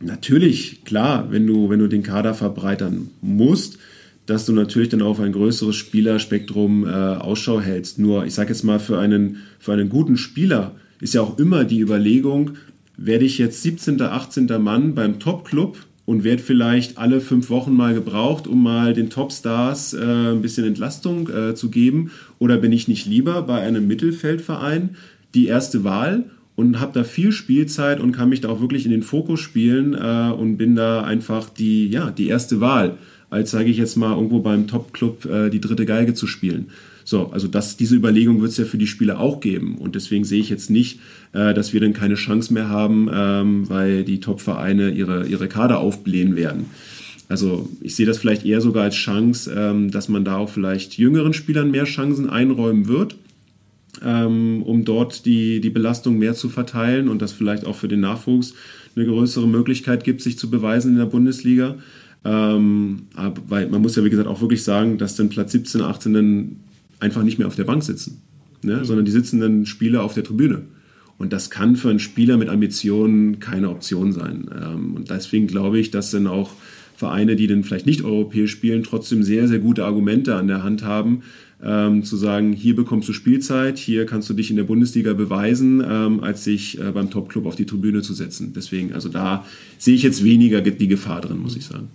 [0.00, 3.78] natürlich, klar, wenn du, wenn du den Kader verbreitern musst,
[4.26, 7.98] dass du natürlich dann auf ein größeres Spielerspektrum äh, Ausschau hältst.
[7.98, 11.64] Nur, ich sage jetzt mal, für einen, für einen guten Spieler ist ja auch immer
[11.64, 12.52] die Überlegung,
[12.96, 14.46] werde ich jetzt 17., 18.
[14.60, 19.94] Mann beim Top-Club und werde vielleicht alle fünf Wochen mal gebraucht, um mal den Topstars
[19.94, 22.10] äh, ein bisschen Entlastung äh, zu geben?
[22.38, 24.96] Oder bin ich nicht lieber bei einem Mittelfeldverein
[25.34, 26.24] die erste Wahl
[26.56, 29.94] und habe da viel Spielzeit und kann mich da auch wirklich in den Fokus spielen
[29.94, 32.98] äh, und bin da einfach die, ja, die erste Wahl?
[33.34, 36.68] Als, sage ich jetzt mal, irgendwo beim Top-Club äh, die dritte Geige zu spielen.
[37.04, 39.76] So, also das, diese Überlegung wird es ja für die Spieler auch geben.
[39.76, 41.00] Und deswegen sehe ich jetzt nicht,
[41.32, 45.80] äh, dass wir dann keine Chance mehr haben, ähm, weil die Top-Vereine ihre, ihre Kader
[45.80, 46.66] aufblähen werden.
[47.28, 50.96] Also ich sehe das vielleicht eher sogar als Chance, ähm, dass man da auch vielleicht
[50.96, 53.16] jüngeren Spielern mehr Chancen einräumen wird,
[54.02, 58.00] ähm, um dort die, die Belastung mehr zu verteilen und das vielleicht auch für den
[58.00, 58.54] Nachwuchs
[58.96, 61.76] eine größere Möglichkeit gibt, sich zu beweisen in der Bundesliga.
[62.24, 65.82] Ähm, aber, weil man muss ja, wie gesagt, auch wirklich sagen, dass dann Platz 17,
[65.82, 66.56] 18 dann
[67.00, 68.22] einfach nicht mehr auf der Bank sitzen,
[68.62, 68.78] ne?
[68.78, 68.84] Mhm.
[68.84, 70.62] sondern die sitzen dann Spieler auf der Tribüne.
[71.16, 74.48] Und das kann für einen Spieler mit Ambitionen keine Option sein.
[74.60, 76.50] Ähm, und deswegen glaube ich, dass dann auch
[76.96, 80.84] Vereine, die dann vielleicht nicht europäisch spielen, trotzdem sehr, sehr gute Argumente an der Hand
[80.84, 81.22] haben,
[81.62, 85.82] ähm, zu sagen, hier bekommst du Spielzeit, hier kannst du dich in der Bundesliga beweisen,
[85.86, 88.52] ähm, als sich äh, beim Topclub auf die Tribüne zu setzen.
[88.54, 89.44] Deswegen, also da
[89.78, 91.88] sehe ich jetzt weniger die Gefahr drin, muss ich sagen.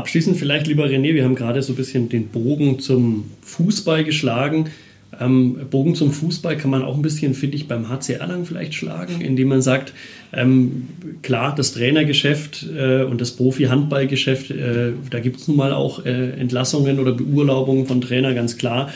[0.00, 4.70] Abschließend vielleicht, lieber René, wir haben gerade so ein bisschen den Bogen zum Fußball geschlagen.
[5.20, 8.72] Ähm, Bogen zum Fußball kann man auch ein bisschen, finde ich, beim HC Erlangen vielleicht
[8.72, 9.92] schlagen, indem man sagt,
[10.32, 10.88] ähm,
[11.20, 16.30] klar, das Trainergeschäft äh, und das Profi-Handballgeschäft, äh, da gibt es nun mal auch äh,
[16.30, 18.90] Entlassungen oder Beurlaubungen von Trainer, ganz klar.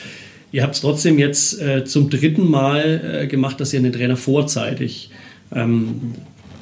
[0.53, 4.17] Ihr habt es trotzdem jetzt äh, zum dritten Mal äh, gemacht, dass ihr einen Trainer
[4.17, 5.11] vorzeitig
[5.55, 6.15] ähm,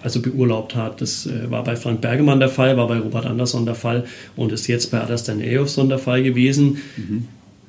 [0.03, 1.00] also beurlaubt hat.
[1.00, 4.05] Das äh, war bei Frank Bergemann der Fall, war bei Robert Andersson der Fall
[4.36, 6.78] und ist jetzt bei Adastan Eyjolfsson der Fall gewesen.
[6.96, 7.24] Mhm.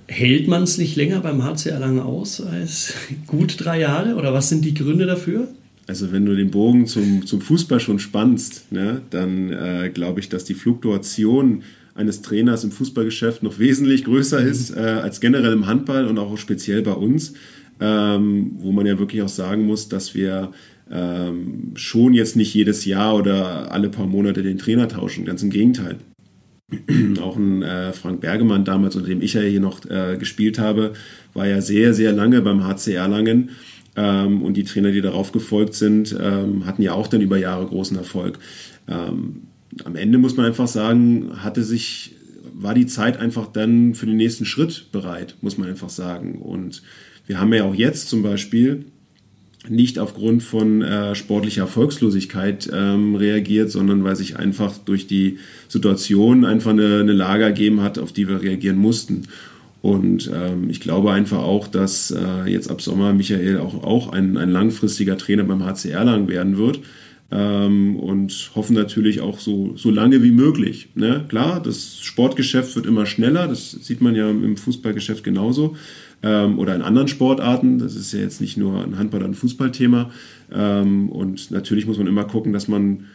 [0.07, 2.93] Hält man es nicht länger beim HCR lange aus als
[3.27, 5.47] gut drei Jahre oder was sind die Gründe dafür?
[5.87, 10.29] Also wenn du den Bogen zum, zum Fußball schon spannst, ne, dann äh, glaube ich,
[10.29, 11.63] dass die Fluktuation
[11.95, 14.47] eines Trainers im Fußballgeschäft noch wesentlich größer mhm.
[14.47, 17.33] ist äh, als generell im Handball und auch speziell bei uns,
[17.79, 20.51] ähm, wo man ja wirklich auch sagen muss, dass wir
[20.91, 25.25] ähm, schon jetzt nicht jedes Jahr oder alle paar Monate den Trainer tauschen.
[25.25, 25.97] Ganz im Gegenteil.
[27.21, 30.93] auch ein äh, Frank Bergemann damals, unter dem ich ja hier noch äh, gespielt habe,
[31.33, 33.51] war ja sehr, sehr lange beim HC Erlangen.
[33.95, 37.65] Ähm, und die Trainer, die darauf gefolgt sind, ähm, hatten ja auch dann über Jahre
[37.65, 38.39] großen Erfolg.
[38.87, 39.43] Ähm,
[39.83, 42.15] am Ende muss man einfach sagen, hatte sich,
[42.53, 46.35] war die Zeit einfach dann für den nächsten Schritt bereit, muss man einfach sagen.
[46.41, 46.81] Und
[47.27, 48.85] wir haben ja auch jetzt zum Beispiel
[49.69, 56.45] nicht aufgrund von äh, sportlicher Erfolgslosigkeit ähm, reagiert, sondern weil sich einfach durch die Situation
[56.45, 59.23] einfach eine, eine Lage ergeben hat, auf die wir reagieren mussten.
[59.81, 64.37] Und ähm, ich glaube einfach auch, dass äh, jetzt ab Sommer Michael auch, auch ein,
[64.37, 66.79] ein langfristiger Trainer beim HCR lang werden wird.
[67.31, 70.89] Ähm, und hoffen natürlich auch so, so lange wie möglich.
[70.95, 71.25] Ne?
[71.29, 75.75] Klar, das Sportgeschäft wird immer schneller, das sieht man ja im Fußballgeschäft genauso
[76.23, 77.77] ähm, oder in anderen Sportarten.
[77.77, 80.09] Das ist ja jetzt nicht nur ein Handball- oder ein Fußballthema.
[80.51, 83.05] Ähm, und natürlich muss man immer gucken, dass man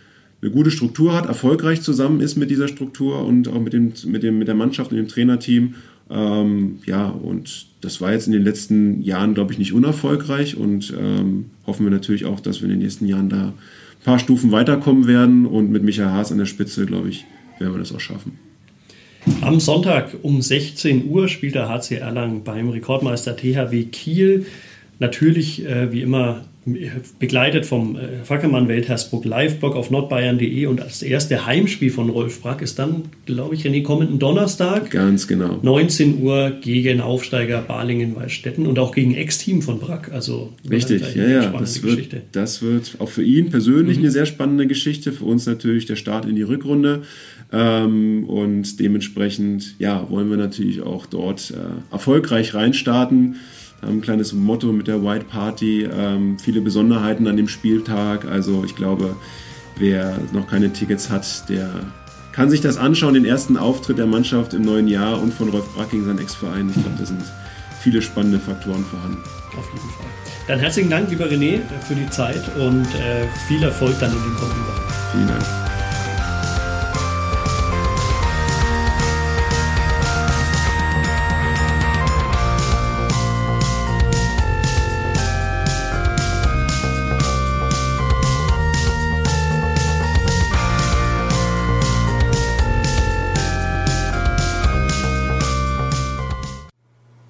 [0.40, 4.22] eine gute Struktur hat, erfolgreich zusammen ist mit dieser Struktur und auch mit, dem, mit,
[4.22, 5.74] dem, mit der Mannschaft und dem Trainerteam.
[6.10, 10.94] Ähm, ja, und das war jetzt in den letzten Jahren, glaube ich, nicht unerfolgreich und
[10.98, 14.52] ähm, hoffen wir natürlich auch, dass wir in den nächsten Jahren da ein paar Stufen
[14.52, 17.26] weiterkommen werden und mit Michael Haas an der Spitze, glaube ich,
[17.58, 18.47] werden wir das auch schaffen.
[19.40, 24.46] Am Sonntag um 16 Uhr spielt der HC Erlangen beim Rekordmeister THW Kiel.
[24.98, 26.44] Natürlich, äh, wie immer,
[27.18, 32.62] begleitet vom äh, Fackelmann Welthersburg Live-Blog auf nordbayern.de und das erste Heimspiel von Rolf Brack
[32.62, 34.90] ist dann, glaube ich, René, kommenden Donnerstag.
[34.90, 35.58] Ganz genau.
[35.62, 40.12] 19 Uhr gegen Aufsteiger Balingen-Waldstätten und auch gegen Ex-Team von Brack.
[40.12, 41.50] Also Richtig, ja, ja.
[41.50, 44.04] Das wird, das wird auch für ihn persönlich mhm.
[44.04, 45.12] eine sehr spannende Geschichte.
[45.12, 47.02] Für uns natürlich der Start in die Rückrunde.
[47.50, 53.36] Ähm, und dementsprechend, ja, wollen wir natürlich auch dort äh, erfolgreich reinstarten
[53.82, 58.24] haben ein kleines Motto mit der White Party, ähm, viele Besonderheiten an dem Spieltag.
[58.24, 59.16] Also ich glaube,
[59.76, 61.70] wer noch keine Tickets hat, der
[62.32, 65.74] kann sich das anschauen, den ersten Auftritt der Mannschaft im neuen Jahr und von Rolf
[65.74, 66.68] Bracking, sein Ex-Verein.
[66.68, 67.22] Ich glaube, da sind
[67.80, 69.22] viele spannende Faktoren vorhanden.
[69.56, 70.06] Auf jeden Fall.
[70.46, 74.34] Dann herzlichen Dank, lieber René, für die Zeit und äh, viel Erfolg dann in den
[74.34, 74.92] kommenden Wochen.
[75.12, 75.67] Vielen Dank.